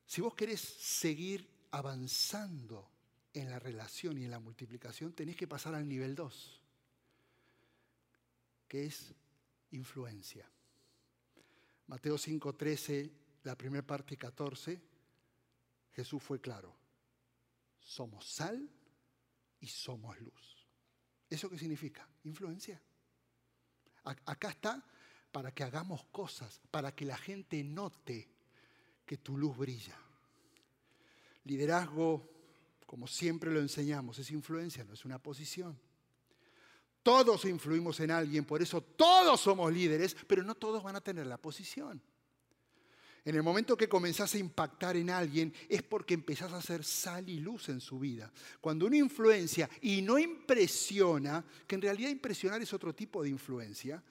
Si 0.05 0.21
vos 0.21 0.35
querés 0.35 0.61
seguir 0.61 1.49
avanzando 1.71 2.91
en 3.33 3.51
la 3.51 3.59
relación 3.59 4.19
y 4.19 4.25
en 4.25 4.31
la 4.31 4.41
multiplicación, 4.41 5.13
tenés 5.13 5.37
que 5.37 5.47
pasar 5.47 5.75
al 5.75 5.87
nivel 5.87 6.15
2, 6.15 6.61
que 8.67 8.87
es 8.87 9.15
influencia. 9.71 10.51
Mateo 11.87 12.17
5:13, 12.17 13.11
la 13.45 13.57
primera 13.57 13.87
parte 13.87 14.17
14, 14.17 14.81
Jesús 15.93 16.23
fue 16.23 16.41
claro. 16.41 16.75
Somos 17.81 18.27
sal 18.27 18.69
y 19.61 19.67
somos 19.67 20.19
luz. 20.21 20.67
¿Eso 21.29 21.51
qué 21.51 21.59
significa? 21.59 22.09
Influencia. 22.25 22.81
Acá 24.05 24.51
está 24.51 24.83
para 25.31 25.53
que 25.53 25.63
hagamos 25.63 26.05
cosas, 26.07 26.61
para 26.71 26.95
que 26.95 27.05
la 27.05 27.19
gente 27.19 27.63
note 27.63 28.29
que 29.05 29.19
tu 29.19 29.37
luz 29.37 29.57
brilla. 29.57 29.97
Liderazgo, 31.45 32.29
como 32.87 33.07
siempre 33.07 33.51
lo 33.51 33.61
enseñamos, 33.61 34.19
es 34.19 34.31
influencia, 34.31 34.85
no 34.85 34.95
es 34.95 35.05
una 35.05 35.19
posición. 35.19 35.79
Todos 37.03 37.45
influimos 37.45 38.01
en 38.01 38.11
alguien, 38.11 38.45
por 38.45 38.63
eso 38.63 38.81
todos 38.81 39.41
somos 39.41 39.73
líderes, 39.73 40.17
pero 40.27 40.43
no 40.43 40.55
todos 40.55 40.83
van 40.83 40.97
a 40.97 41.01
tener 41.01 41.27
la 41.27 41.39
posición. 41.39 42.03
En 43.29 43.35
el 43.35 43.43
momento 43.43 43.77
que 43.77 43.91
comenzás 43.91 44.35
a 44.35 44.39
impactar 44.39 44.97
en 44.97 45.11
alguien 45.11 45.53
es 45.69 45.83
porque 45.83 46.15
empezás 46.15 46.51
a 46.51 46.57
hacer 46.57 46.83
sal 46.83 47.29
y 47.29 47.41
luz 47.41 47.69
en 47.69 47.79
su 47.79 47.99
vida. 47.99 48.33
Cuando 48.59 48.87
uno 48.87 48.97
influencia 48.97 49.69
y 49.83 50.01
no 50.01 50.19
impresiona, 50.19 51.45
que 51.67 51.75
en 51.75 51.83
realidad 51.83 52.09
impresionar 52.09 52.63
es 52.63 52.73
otro 52.73 52.95
tipo 52.95 53.23
de 53.23 53.29
influencia, 53.29 54.03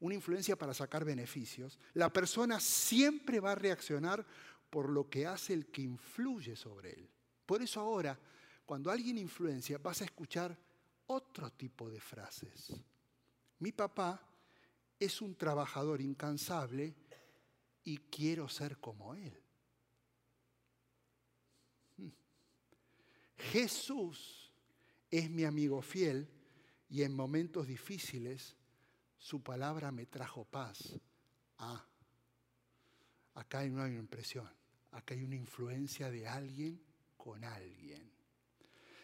una 0.00 0.16
influencia 0.16 0.56
para 0.56 0.74
sacar 0.74 1.04
beneficios, 1.04 1.78
la 1.92 2.12
persona 2.12 2.58
siempre 2.58 3.38
va 3.38 3.52
a 3.52 3.54
reaccionar 3.54 4.26
por 4.70 4.88
lo 4.88 5.08
que 5.08 5.24
hace 5.24 5.52
el 5.52 5.66
que 5.66 5.82
influye 5.82 6.56
sobre 6.56 6.94
él. 6.94 7.08
Por 7.46 7.62
eso 7.62 7.78
ahora, 7.78 8.18
cuando 8.66 8.90
alguien 8.90 9.18
influencia, 9.18 9.78
vas 9.78 10.02
a 10.02 10.06
escuchar 10.06 10.58
otro 11.06 11.48
tipo 11.52 11.88
de 11.88 12.00
frases. 12.00 12.72
Mi 13.60 13.70
papá 13.70 14.20
es 14.98 15.22
un 15.22 15.36
trabajador 15.36 16.00
incansable 16.00 16.94
y 17.84 17.98
quiero 17.98 18.48
ser 18.48 18.78
como 18.78 19.14
él. 19.14 19.40
Jesús 23.36 24.52
es 25.10 25.30
mi 25.30 25.44
amigo 25.44 25.82
fiel 25.82 26.28
y 26.88 27.02
en 27.02 27.14
momentos 27.14 27.66
difíciles 27.66 28.56
su 29.18 29.42
palabra 29.42 29.92
me 29.92 30.06
trajo 30.06 30.44
paz. 30.44 30.98
Ah, 31.58 31.84
acá 33.34 33.64
no 33.66 33.82
hay 33.82 33.90
una 33.90 34.00
impresión. 34.00 34.50
Acá 34.92 35.14
hay 35.14 35.24
una 35.24 35.36
influencia 35.36 36.10
de 36.10 36.26
alguien 36.26 36.80
con 37.16 37.44
alguien. 37.44 38.10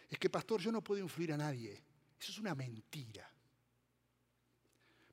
Es 0.08 0.18
que, 0.18 0.30
pastor, 0.30 0.60
yo 0.60 0.72
no 0.72 0.82
puedo 0.82 1.02
influir 1.02 1.32
a 1.32 1.36
nadie. 1.36 1.72
Eso 2.18 2.32
es 2.32 2.38
una 2.38 2.54
mentira. 2.54 3.30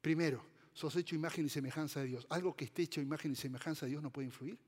Primero, 0.01 0.43
sos 0.77 0.95
hecho 0.95 1.15
imagen 1.15 1.47
y 1.47 1.49
semejanza 1.49 2.01
de 2.01 2.07
Dios. 2.07 2.27
Algo 2.29 2.55
que 2.55 2.65
esté 2.65 2.83
hecho 2.83 3.01
imagen 3.01 3.31
y 3.31 3.35
semejanza 3.35 3.87
de 3.87 3.91
Dios 3.91 4.03
no 4.03 4.11
puede 4.11 4.27
influir. 4.27 4.59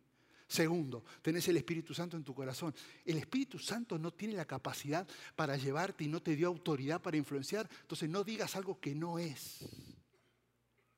Segundo, 0.47 1.05
tenés 1.21 1.47
el 1.47 1.57
Espíritu 1.57 1.93
Santo 1.93 2.17
en 2.17 2.23
tu 2.23 2.33
corazón. 2.33 2.73
El 3.05 3.17
Espíritu 3.17 3.59
Santo 3.59 3.99
no 3.99 4.11
tiene 4.11 4.33
la 4.33 4.45
capacidad 4.45 5.07
para 5.35 5.55
llevarte 5.55 6.05
y 6.05 6.07
no 6.07 6.19
te 6.19 6.35
dio 6.35 6.47
autoridad 6.47 6.99
para 6.99 7.17
influenciar. 7.17 7.69
Entonces 7.81 8.09
no 8.09 8.23
digas 8.23 8.55
algo 8.55 8.79
que 8.79 8.95
no 8.95 9.19
es. 9.19 9.59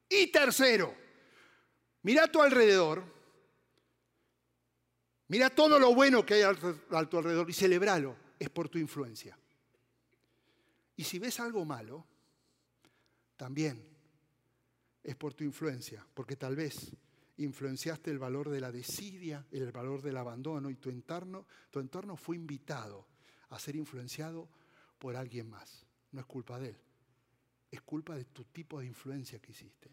Y 0.08 0.28
tercero, 0.28 0.96
mira 2.04 2.24
a 2.24 2.32
tu 2.32 2.42
alrededor 2.42 3.22
Mira 5.32 5.50
todo 5.50 5.80
lo 5.80 5.96
bueno 5.96 6.26
que 6.26 6.34
hay 6.34 6.42
a 6.42 6.54
tu 6.54 7.18
alrededor 7.18 7.50
y 7.50 7.54
celebralo. 7.54 8.18
Es 8.38 8.50
por 8.50 8.68
tu 8.68 8.78
influencia. 8.78 9.40
Y 10.98 11.06
si 11.06 11.20
ves 11.20 11.40
algo 11.40 11.64
malo, 11.64 12.06
también 13.38 13.91
es 15.04 15.16
por 15.16 15.34
tu 15.34 15.44
influencia, 15.44 16.06
porque 16.14 16.36
tal 16.36 16.56
vez 16.56 16.96
influenciaste 17.38 18.12
el 18.12 18.20
valor 18.20 18.50
de 18.50 18.62
la 18.62 18.72
desidia, 18.72 19.46
el 19.52 19.72
valor 19.72 20.02
del 20.02 20.18
abandono 20.18 20.70
y 20.70 20.76
tu 20.76 20.90
entorno, 20.90 21.48
tu 21.70 21.80
entorno 21.80 22.16
fue 22.16 22.36
invitado 22.36 23.08
a 23.50 23.60
ser 23.60 23.76
influenciado 23.76 24.50
por 25.00 25.16
alguien 25.16 25.50
más. 25.50 25.86
No 26.12 26.20
es 26.20 26.26
culpa 26.26 26.60
de 26.60 26.70
él, 26.70 26.78
es 27.72 27.82
culpa 27.82 28.16
de 28.16 28.26
tu 28.26 28.46
tipo 28.46 28.80
de 28.80 28.86
influencia 28.86 29.40
que 29.40 29.52
hiciste. 29.52 29.92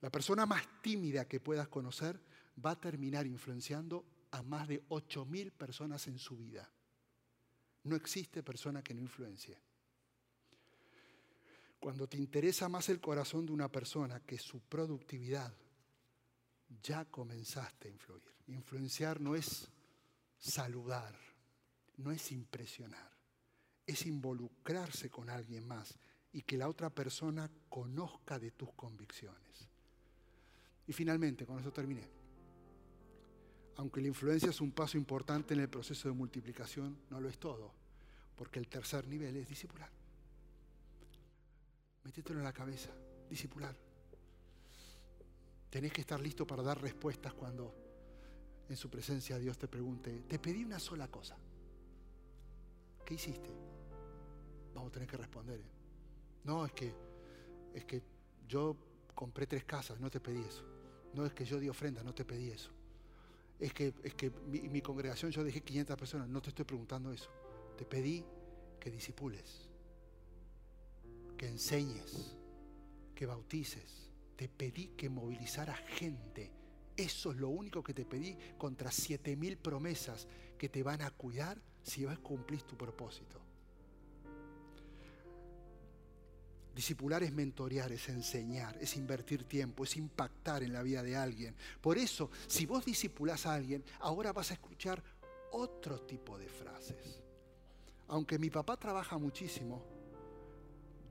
La 0.00 0.10
persona 0.10 0.46
más 0.46 0.62
tímida 0.80 1.26
que 1.26 1.40
puedas 1.40 1.68
conocer 1.68 2.20
va 2.64 2.72
a 2.72 2.80
terminar 2.80 3.26
influenciando 3.26 4.04
a 4.30 4.42
más 4.42 4.68
de 4.68 4.86
8.000 4.88 5.52
personas 5.52 6.06
en 6.06 6.18
su 6.18 6.36
vida. 6.36 6.70
No 7.84 7.96
existe 7.96 8.42
persona 8.42 8.82
que 8.82 8.94
no 8.94 9.00
influencie. 9.00 9.58
Cuando 11.78 12.08
te 12.08 12.16
interesa 12.16 12.68
más 12.68 12.88
el 12.88 13.00
corazón 13.00 13.46
de 13.46 13.52
una 13.52 13.70
persona 13.70 14.20
que 14.20 14.38
su 14.38 14.60
productividad, 14.60 15.54
ya 16.82 17.04
comenzaste 17.04 17.88
a 17.88 17.90
influir. 17.90 18.22
Influenciar 18.48 19.20
no 19.20 19.34
es 19.34 19.70
saludar, 20.38 21.14
no 21.96 22.10
es 22.12 22.32
impresionar, 22.32 23.10
es 23.86 24.06
involucrarse 24.06 25.10
con 25.10 25.30
alguien 25.30 25.66
más 25.66 25.98
y 26.32 26.42
que 26.42 26.58
la 26.58 26.68
otra 26.68 26.90
persona 26.90 27.50
conozca 27.68 28.38
de 28.38 28.50
tus 28.52 28.72
convicciones. 28.74 29.68
Y 30.86 30.92
finalmente, 30.92 31.46
con 31.46 31.58
eso 31.58 31.72
terminé. 31.72 32.08
Aunque 33.76 34.00
la 34.00 34.08
influencia 34.08 34.50
es 34.50 34.60
un 34.60 34.72
paso 34.72 34.96
importante 34.96 35.54
en 35.54 35.60
el 35.60 35.68
proceso 35.68 36.08
de 36.08 36.14
multiplicación, 36.14 36.98
no 37.10 37.20
lo 37.20 37.28
es 37.28 37.38
todo, 37.38 37.72
porque 38.34 38.58
el 38.58 38.68
tercer 38.68 39.06
nivel 39.06 39.36
es 39.36 39.48
discipular. 39.48 39.97
Métetelo 42.08 42.38
en 42.38 42.44
la 42.46 42.54
cabeza, 42.54 42.88
discipular. 43.28 43.76
Tenés 45.68 45.92
que 45.92 46.00
estar 46.00 46.18
listo 46.18 46.46
para 46.46 46.62
dar 46.62 46.80
respuestas 46.80 47.34
cuando 47.34 47.74
en 48.66 48.76
su 48.78 48.88
presencia 48.88 49.38
Dios 49.38 49.58
te 49.58 49.68
pregunte, 49.68 50.22
te 50.26 50.38
pedí 50.38 50.64
una 50.64 50.78
sola 50.78 51.08
cosa. 51.08 51.36
¿Qué 53.04 53.12
hiciste? 53.12 53.50
Vamos 54.74 54.88
a 54.88 54.92
tener 54.92 55.06
que 55.06 55.18
responder. 55.18 55.60
¿eh? 55.60 55.70
No, 56.44 56.64
es 56.64 56.72
que, 56.72 56.94
es 57.74 57.84
que 57.84 58.02
yo 58.48 58.74
compré 59.14 59.46
tres 59.46 59.64
casas, 59.64 60.00
no 60.00 60.08
te 60.08 60.18
pedí 60.18 60.40
eso. 60.40 60.64
No 61.12 61.26
es 61.26 61.34
que 61.34 61.44
yo 61.44 61.60
di 61.60 61.68
ofrenda, 61.68 62.02
no 62.02 62.14
te 62.14 62.24
pedí 62.24 62.48
eso. 62.48 62.70
Es 63.60 63.74
que, 63.74 63.92
es 64.02 64.14
que 64.14 64.30
mi, 64.30 64.60
mi 64.60 64.80
congregación 64.80 65.30
yo 65.30 65.44
dejé 65.44 65.60
500 65.60 65.94
personas, 65.94 66.26
no 66.26 66.40
te 66.40 66.48
estoy 66.48 66.64
preguntando 66.64 67.12
eso. 67.12 67.28
Te 67.76 67.84
pedí 67.84 68.24
que 68.80 68.90
disipules, 68.90 69.67
que 71.38 71.46
enseñes, 71.46 72.36
que 73.14 73.24
bautices. 73.24 74.10
Te 74.36 74.48
pedí 74.48 74.88
que 74.88 75.08
movilizara 75.08 75.74
gente. 75.74 76.52
Eso 76.96 77.30
es 77.30 77.38
lo 77.38 77.48
único 77.48 77.82
que 77.82 77.94
te 77.94 78.04
pedí 78.04 78.36
contra 78.58 78.90
7000 78.90 79.56
promesas 79.56 80.28
que 80.58 80.68
te 80.68 80.82
van 80.82 81.00
a 81.00 81.10
cuidar 81.10 81.58
si 81.82 82.04
vas 82.04 82.18
a 82.18 82.20
cumplir 82.20 82.62
tu 82.62 82.76
propósito. 82.76 83.40
Discipular 86.74 87.22
es 87.24 87.32
mentorear, 87.32 87.90
es 87.90 88.08
enseñar, 88.08 88.76
es 88.80 88.96
invertir 88.96 89.44
tiempo, 89.44 89.82
es 89.82 89.96
impactar 89.96 90.62
en 90.62 90.72
la 90.72 90.82
vida 90.82 91.02
de 91.02 91.16
alguien. 91.16 91.56
Por 91.80 91.98
eso, 91.98 92.30
si 92.46 92.66
vos 92.66 92.84
discipulás 92.84 93.46
a 93.46 93.54
alguien, 93.54 93.82
ahora 93.98 94.32
vas 94.32 94.52
a 94.52 94.54
escuchar 94.54 95.02
otro 95.50 96.00
tipo 96.02 96.38
de 96.38 96.48
frases. 96.48 97.20
Aunque 98.06 98.38
mi 98.38 98.50
papá 98.50 98.76
trabaja 98.76 99.18
muchísimo, 99.18 99.97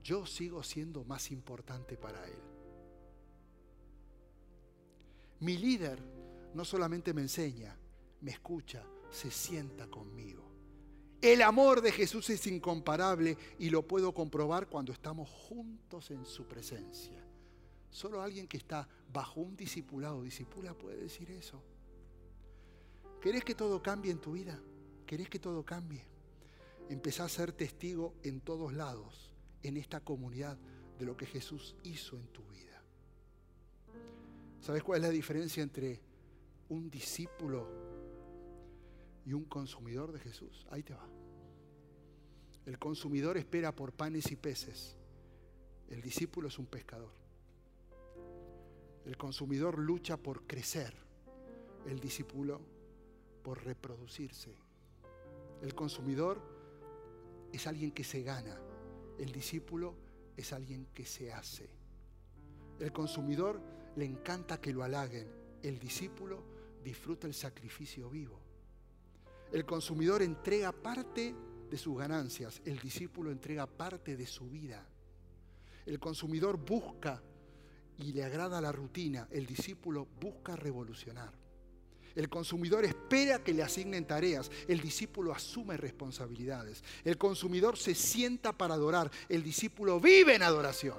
yo 0.08 0.24
sigo 0.24 0.62
siendo 0.62 1.04
más 1.04 1.30
importante 1.30 1.98
para 1.98 2.26
él. 2.26 2.40
Mi 5.40 5.58
líder 5.58 6.02
no 6.54 6.64
solamente 6.64 7.12
me 7.12 7.20
enseña, 7.20 7.76
me 8.22 8.30
escucha, 8.30 8.82
se 9.10 9.30
sienta 9.30 9.86
conmigo. 9.86 10.50
El 11.20 11.42
amor 11.42 11.82
de 11.82 11.92
Jesús 11.92 12.30
es 12.30 12.46
incomparable 12.46 13.36
y 13.58 13.68
lo 13.68 13.86
puedo 13.86 14.14
comprobar 14.14 14.66
cuando 14.66 14.92
estamos 14.92 15.28
juntos 15.28 16.10
en 16.10 16.24
su 16.24 16.46
presencia. 16.46 17.22
Solo 17.90 18.22
alguien 18.22 18.48
que 18.48 18.56
está 18.56 18.88
bajo 19.12 19.42
un 19.42 19.56
discipulado, 19.56 20.22
discipula, 20.22 20.72
puede 20.72 20.96
decir 20.96 21.30
eso. 21.32 21.62
¿Querés 23.20 23.44
que 23.44 23.54
todo 23.54 23.82
cambie 23.82 24.10
en 24.10 24.22
tu 24.22 24.32
vida? 24.32 24.58
¿Querés 25.04 25.28
que 25.28 25.38
todo 25.38 25.66
cambie? 25.66 26.02
Empezá 26.88 27.24
a 27.24 27.28
ser 27.28 27.52
testigo 27.52 28.14
en 28.22 28.40
todos 28.40 28.72
lados, 28.72 29.27
en 29.62 29.76
esta 29.76 30.00
comunidad, 30.00 30.58
de 30.98 31.04
lo 31.04 31.16
que 31.16 31.26
Jesús 31.26 31.76
hizo 31.84 32.16
en 32.16 32.26
tu 32.28 32.42
vida. 32.48 32.82
¿Sabes 34.60 34.82
cuál 34.82 35.02
es 35.02 35.08
la 35.08 35.12
diferencia 35.14 35.62
entre 35.62 36.00
un 36.68 36.90
discípulo 36.90 37.66
y 39.24 39.32
un 39.34 39.44
consumidor 39.44 40.12
de 40.12 40.20
Jesús. 40.20 40.66
Ahí 40.70 40.82
te 40.82 40.94
va. 40.94 41.06
El 42.66 42.78
consumidor 42.78 43.36
espera 43.36 43.74
por 43.74 43.92
panes 43.92 44.30
y 44.30 44.36
peces. 44.36 44.96
El 45.88 46.02
discípulo 46.02 46.48
es 46.48 46.58
un 46.58 46.66
pescador. 46.66 47.12
El 49.04 49.16
consumidor 49.16 49.78
lucha 49.78 50.16
por 50.16 50.46
crecer. 50.46 50.94
El 51.86 52.00
discípulo 52.00 52.60
por 53.42 53.64
reproducirse. 53.64 54.54
El 55.62 55.74
consumidor 55.74 56.40
es 57.52 57.66
alguien 57.66 57.90
que 57.90 58.04
se 58.04 58.22
gana. 58.22 58.58
El 59.18 59.32
discípulo 59.32 59.96
es 60.36 60.52
alguien 60.52 60.86
que 60.94 61.04
se 61.04 61.32
hace. 61.32 61.68
El 62.78 62.92
consumidor 62.92 63.60
le 63.96 64.04
encanta 64.04 64.60
que 64.60 64.72
lo 64.72 64.84
halaguen. 64.84 65.26
El 65.62 65.78
discípulo 65.78 66.44
disfruta 66.84 67.26
el 67.26 67.34
sacrificio 67.34 68.08
vivo. 68.08 68.40
El 69.52 69.64
consumidor 69.64 70.22
entrega 70.22 70.72
parte 70.72 71.34
de 71.68 71.76
sus 71.76 71.98
ganancias, 71.98 72.62
el 72.64 72.78
discípulo 72.78 73.30
entrega 73.30 73.66
parte 73.66 74.16
de 74.16 74.26
su 74.26 74.48
vida. 74.48 74.86
El 75.86 75.98
consumidor 75.98 76.58
busca 76.58 77.22
y 77.98 78.12
le 78.12 78.24
agrada 78.24 78.60
la 78.60 78.72
rutina, 78.72 79.26
el 79.30 79.46
discípulo 79.46 80.06
busca 80.20 80.54
revolucionar. 80.54 81.32
El 82.18 82.28
consumidor 82.28 82.84
espera 82.84 83.44
que 83.44 83.54
le 83.54 83.62
asignen 83.62 84.04
tareas, 84.04 84.50
el 84.66 84.80
discípulo 84.80 85.32
asume 85.32 85.76
responsabilidades. 85.76 86.82
El 87.04 87.16
consumidor 87.16 87.76
se 87.76 87.94
sienta 87.94 88.52
para 88.52 88.74
adorar, 88.74 89.08
el 89.28 89.40
discípulo 89.40 90.00
vive 90.00 90.34
en 90.34 90.42
adoración. 90.42 90.98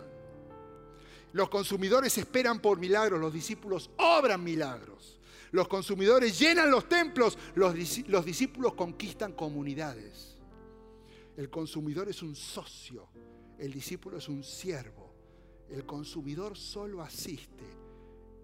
Los 1.33 1.49
consumidores 1.49 2.17
esperan 2.17 2.61
por 2.61 2.79
milagros, 2.79 3.19
los 3.19 3.33
discípulos 3.33 3.89
obran 3.97 4.41
milagros. 4.41 5.19
Los 5.51 5.67
consumidores 5.67 6.39
llenan 6.39 6.71
los 6.71 6.87
templos, 6.87 7.37
los, 7.53 7.73
discípulos 7.73 8.75
conquistan 8.75 9.33
comunidades. 9.33 10.37
El 11.35 11.49
consumidor 11.49 12.07
es 12.07 12.23
un 12.23 12.33
socio, 12.33 13.09
el 13.57 13.73
discípulo 13.73 14.19
es 14.19 14.29
un 14.29 14.41
siervo. 14.41 15.13
El 15.69 15.85
consumidor 15.85 16.57
solo 16.57 17.01
asiste, 17.01 17.65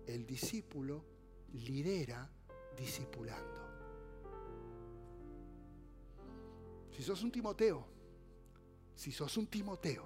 el 0.07 0.25
discípulo 0.25 1.05
lidera 1.53 2.34
discipulando. 2.75 3.55
Si 6.91 7.03
sos 7.03 7.21
un 7.23 7.31
Timoteo, 7.31 7.85
si 8.95 9.11
sos 9.11 9.35
un 9.37 9.47
Timoteo, 9.47 10.03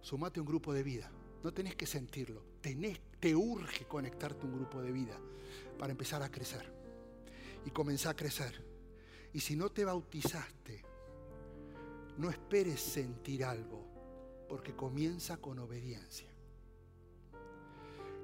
sumate 0.00 0.38
a 0.38 0.42
un 0.42 0.48
grupo 0.48 0.72
de 0.72 0.82
vida. 0.82 1.10
No 1.42 1.52
tenés 1.52 1.76
que 1.76 1.86
sentirlo, 1.86 2.42
tenés 2.60 3.00
te 3.20 3.34
urge 3.34 3.84
conectarte 3.86 4.42
a 4.42 4.48
un 4.48 4.54
grupo 4.54 4.80
de 4.80 4.92
vida 4.92 5.18
para 5.78 5.92
empezar 5.92 6.22
a 6.22 6.30
crecer. 6.30 6.72
Y 7.64 7.70
comenzar 7.70 8.12
a 8.12 8.16
crecer. 8.16 8.64
Y 9.32 9.40
si 9.40 9.56
no 9.56 9.70
te 9.70 9.84
bautizaste, 9.84 10.84
no 12.16 12.30
esperes 12.30 12.80
sentir 12.80 13.44
algo, 13.44 13.84
porque 14.48 14.74
comienza 14.74 15.36
con 15.38 15.58
obediencia. 15.58 16.28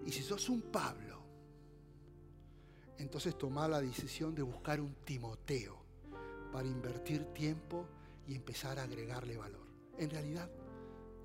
Y 0.07 0.13
si 0.13 0.23
sos 0.23 0.49
un 0.49 0.63
Pablo, 0.63 1.14
entonces 3.05 3.37
toma 3.37 3.69
la 3.69 3.83
decisión 3.83 4.35
de 4.35 4.41
buscar 4.41 4.81
un 4.81 4.95
Timoteo 5.05 5.77
para 6.51 6.67
invertir 6.67 7.23
tiempo 7.35 7.87
y 8.27 8.35
empezar 8.35 8.79
a 8.79 8.85
agregarle 8.85 9.37
valor. 9.37 9.67
En 9.99 10.09
realidad, 10.09 10.51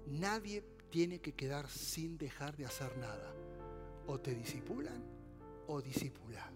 nadie 0.05 0.61
tiene 0.89 1.21
que 1.21 1.33
quedar 1.33 1.69
sin 1.69 2.17
dejar 2.17 2.57
de 2.57 2.65
hacer 2.65 2.97
nada 2.97 3.33
o 4.07 4.19
te 4.19 4.35
disipulan 4.35 5.01
o 5.67 5.81
disipulas. 5.81 6.51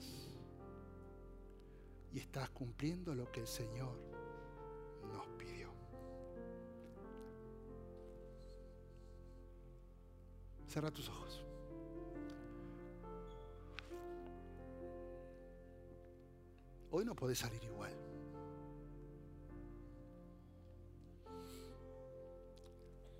Y 2.11 2.19
estás 2.19 2.49
cumpliendo 2.49 3.15
lo 3.15 3.31
que 3.31 3.39
el 3.39 3.47
Señor 3.47 3.97
nos 5.09 5.25
pidió. 5.37 5.69
Cierra 10.67 10.91
tus 10.91 11.07
ojos. 11.07 11.42
Hoy 16.95 17.05
no 17.05 17.15
podés 17.15 17.39
salir 17.39 17.63
igual. 17.63 17.91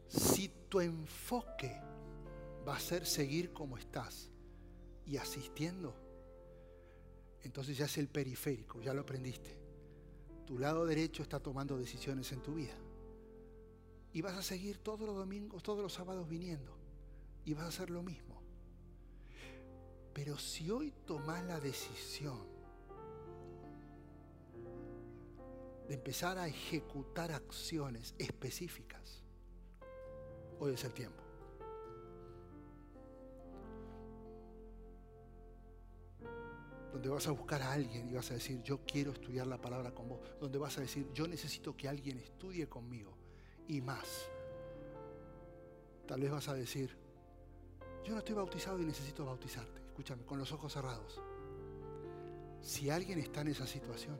Si 0.07 0.47
tu 0.69 0.79
enfoque 0.79 1.81
va 2.67 2.75
a 2.75 2.79
ser 2.79 3.07
seguir 3.07 3.51
como 3.51 3.79
estás 3.79 4.29
y 5.07 5.17
asistiendo, 5.17 5.95
entonces 7.41 7.75
ya 7.75 7.86
es 7.86 7.97
el 7.97 8.09
periférico, 8.09 8.79
ya 8.79 8.93
lo 8.93 9.01
aprendiste. 9.01 9.57
Tu 10.45 10.59
lado 10.59 10.86
derecho 10.86 11.23
está 11.23 11.39
tomando 11.39 11.75
decisiones 11.75 12.31
en 12.31 12.43
tu 12.43 12.53
vida. 12.53 12.77
Y 14.13 14.21
vas 14.21 14.38
a 14.38 14.43
seguir 14.43 14.77
todos 14.77 15.01
los 15.01 15.15
domingos, 15.15 15.63
todos 15.63 15.81
los 15.81 15.93
sábados 15.93 16.29
viniendo. 16.29 16.77
Y 17.43 17.55
vas 17.55 17.63
a 17.63 17.69
hacer 17.69 17.89
lo 17.89 18.03
mismo. 18.03 18.39
Pero 20.13 20.38
si 20.38 20.69
hoy 20.69 20.93
tomas 21.07 21.43
la 21.45 21.59
decisión 21.59 22.52
de 25.88 25.93
empezar 25.96 26.38
a 26.38 26.48
ejecutar 26.48 27.32
acciones 27.32 28.15
específicas, 28.17 29.24
hoy 30.60 30.74
es 30.74 30.84
el 30.84 30.93
tiempo. 30.93 31.24
donde 36.93 37.10
vas 37.10 37.28
a 37.28 37.32
buscar 37.32 37.60
a 37.63 37.74
alguien 37.74 38.08
y 38.08 38.13
vas 38.13 38.30
a 38.30 38.36
decir, 38.36 38.62
yo 38.62 38.82
quiero 38.86 39.12
estudiar 39.12 39.48
la 39.48 39.60
palabra 39.60 39.91
con 39.91 40.08
vos, 40.08 40.19
donde 40.39 40.60
vas 40.60 40.78
a 40.78 40.82
decir, 40.82 41.12
yo 41.12 41.28
necesito 41.28 41.76
que 41.76 41.89
alguien 41.89 42.19
estudie 42.19 42.69
conmigo 42.69 43.17
y 43.67 43.82
más. 43.82 44.30
Tal 46.08 46.22
vez 46.22 46.30
vas 46.30 46.48
a 46.50 46.54
decir, 46.54 46.96
yo 48.04 48.13
no 48.13 48.19
estoy 48.19 48.36
bautizado 48.36 48.80
y 48.80 48.86
necesito 48.86 49.26
bautizarte. 49.26 49.82
Escúchame, 49.88 50.24
con 50.24 50.38
los 50.38 50.52
ojos 50.52 50.72
cerrados. 50.72 51.19
Si 52.62 52.91
alguien 52.91 53.17
está 53.17 53.41
en 53.41 53.48
esa 53.48 53.65
situación, 53.65 54.19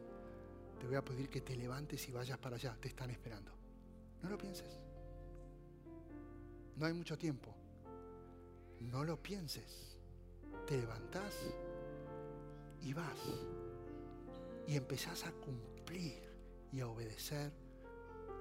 te 0.83 0.87
voy 0.87 0.97
a 0.97 1.01
pedir 1.01 1.29
que 1.29 1.39
te 1.39 1.55
levantes 1.55 2.09
y 2.09 2.11
vayas 2.11 2.37
para 2.37 2.57
allá. 2.57 2.75
Te 2.77 2.89
están 2.89 3.09
esperando. 3.09 3.49
No 4.21 4.29
lo 4.29 4.37
pienses. 4.37 4.81
No 6.75 6.85
hay 6.85 6.91
mucho 6.91 7.17
tiempo. 7.17 7.55
No 8.81 9.05
lo 9.05 9.15
pienses. 9.15 9.97
Te 10.67 10.77
levantás 10.77 11.39
y 12.81 12.91
vas. 12.91 13.17
Y 14.67 14.75
empezás 14.75 15.25
a 15.25 15.31
cumplir 15.31 16.21
y 16.73 16.81
a 16.81 16.89
obedecer 16.89 17.53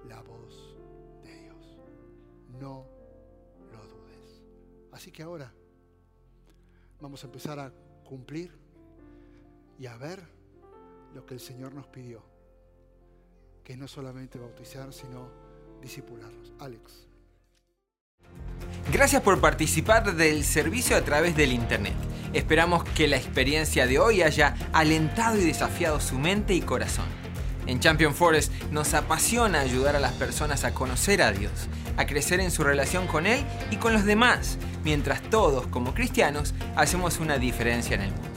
la 0.09 0.21
voz 0.23 0.75
de 1.23 1.43
Dios. 1.43 1.79
No 2.59 2.89
lo 3.71 3.87
dudes. 3.87 4.43
Así 4.91 5.13
que 5.13 5.23
ahora 5.23 5.55
vamos 7.01 7.23
a 7.23 7.27
empezar 7.29 7.61
a 7.61 7.73
cumplir 8.05 8.51
y 9.79 9.87
a 9.87 9.97
ver 9.97 10.27
lo 11.15 11.25
que 11.25 11.35
el 11.35 11.41
Señor 11.41 11.73
nos 11.73 11.87
pidió. 11.87 12.32
Que 13.65 13.77
no 13.77 13.87
solamente 13.87 14.39
bautizar, 14.39 14.93
sino 14.93 15.31
disipularlos. 15.81 16.53
Alex. 16.59 17.07
Gracias 18.93 19.23
por 19.23 19.41
participar 19.41 20.15
del 20.15 20.45
servicio 20.45 20.97
a 20.97 21.03
través 21.03 21.37
del 21.37 21.53
Internet. 21.53 21.95
Esperamos 22.33 22.85
que 22.85 23.09
la 23.09 23.17
experiencia 23.17 23.87
de 23.87 23.99
hoy 23.99 24.23
haya 24.23 24.57
alentado 24.73 25.37
y 25.39 25.45
desafiado 25.45 26.01
su 26.01 26.19
mente 26.19 26.55
y 26.55 26.61
corazón. 26.61 27.07
En 27.67 27.79
Champion 27.79 28.15
Forest 28.15 28.53
nos 28.73 28.93
apasiona 28.95 29.61
ayudar 29.61 29.95
a 29.95 30.01
las 30.01 30.13
personas 30.13 30.65
a 30.65 30.75
conocer 30.75 31.23
a 31.23 31.31
Dios, 31.31 31.53
a 31.97 32.07
crecer 32.07 32.41
en 32.41 32.51
su 32.51 32.65
relación 32.65 33.07
con 33.07 33.27
Él 33.27 33.45
y 33.71 33.77
con 33.77 33.93
los 33.93 34.05
demás, 34.05 34.59
mientras 34.83 35.23
todos 35.23 35.69
como 35.69 35.95
cristianos 35.95 36.55
hacemos 36.75 37.21
una 37.21 37.39
diferencia 37.39 37.95
en 37.95 38.03
el 38.03 38.11
mundo. 38.11 38.29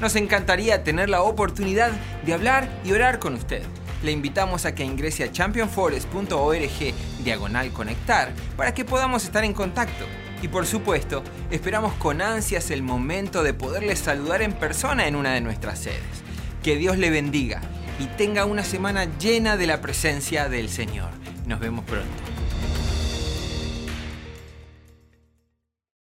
Nos 0.00 0.16
encantaría 0.16 0.82
tener 0.82 1.10
la 1.10 1.22
oportunidad 1.22 1.92
de 2.24 2.32
hablar 2.32 2.68
y 2.84 2.92
orar 2.92 3.18
con 3.18 3.34
usted. 3.34 3.62
Le 4.04 4.12
invitamos 4.12 4.66
a 4.66 4.74
que 4.74 4.84
ingrese 4.84 5.24
a 5.24 5.32
championforest.org 5.32 6.94
diagonal 7.24 7.72
conectar 7.72 8.34
para 8.54 8.74
que 8.74 8.84
podamos 8.84 9.24
estar 9.24 9.44
en 9.44 9.54
contacto. 9.54 10.04
Y 10.42 10.48
por 10.48 10.66
supuesto, 10.66 11.24
esperamos 11.50 11.94
con 11.94 12.20
ansias 12.20 12.70
el 12.70 12.82
momento 12.82 13.42
de 13.42 13.54
poderle 13.54 13.96
saludar 13.96 14.42
en 14.42 14.52
persona 14.52 15.08
en 15.08 15.16
una 15.16 15.32
de 15.32 15.40
nuestras 15.40 15.78
sedes. 15.78 16.22
Que 16.62 16.76
Dios 16.76 16.98
le 16.98 17.08
bendiga 17.08 17.62
y 17.98 18.04
tenga 18.18 18.44
una 18.44 18.62
semana 18.62 19.06
llena 19.18 19.56
de 19.56 19.66
la 19.66 19.80
presencia 19.80 20.50
del 20.50 20.68
Señor. 20.68 21.08
Nos 21.46 21.60
vemos 21.60 21.86
pronto. 21.86 22.33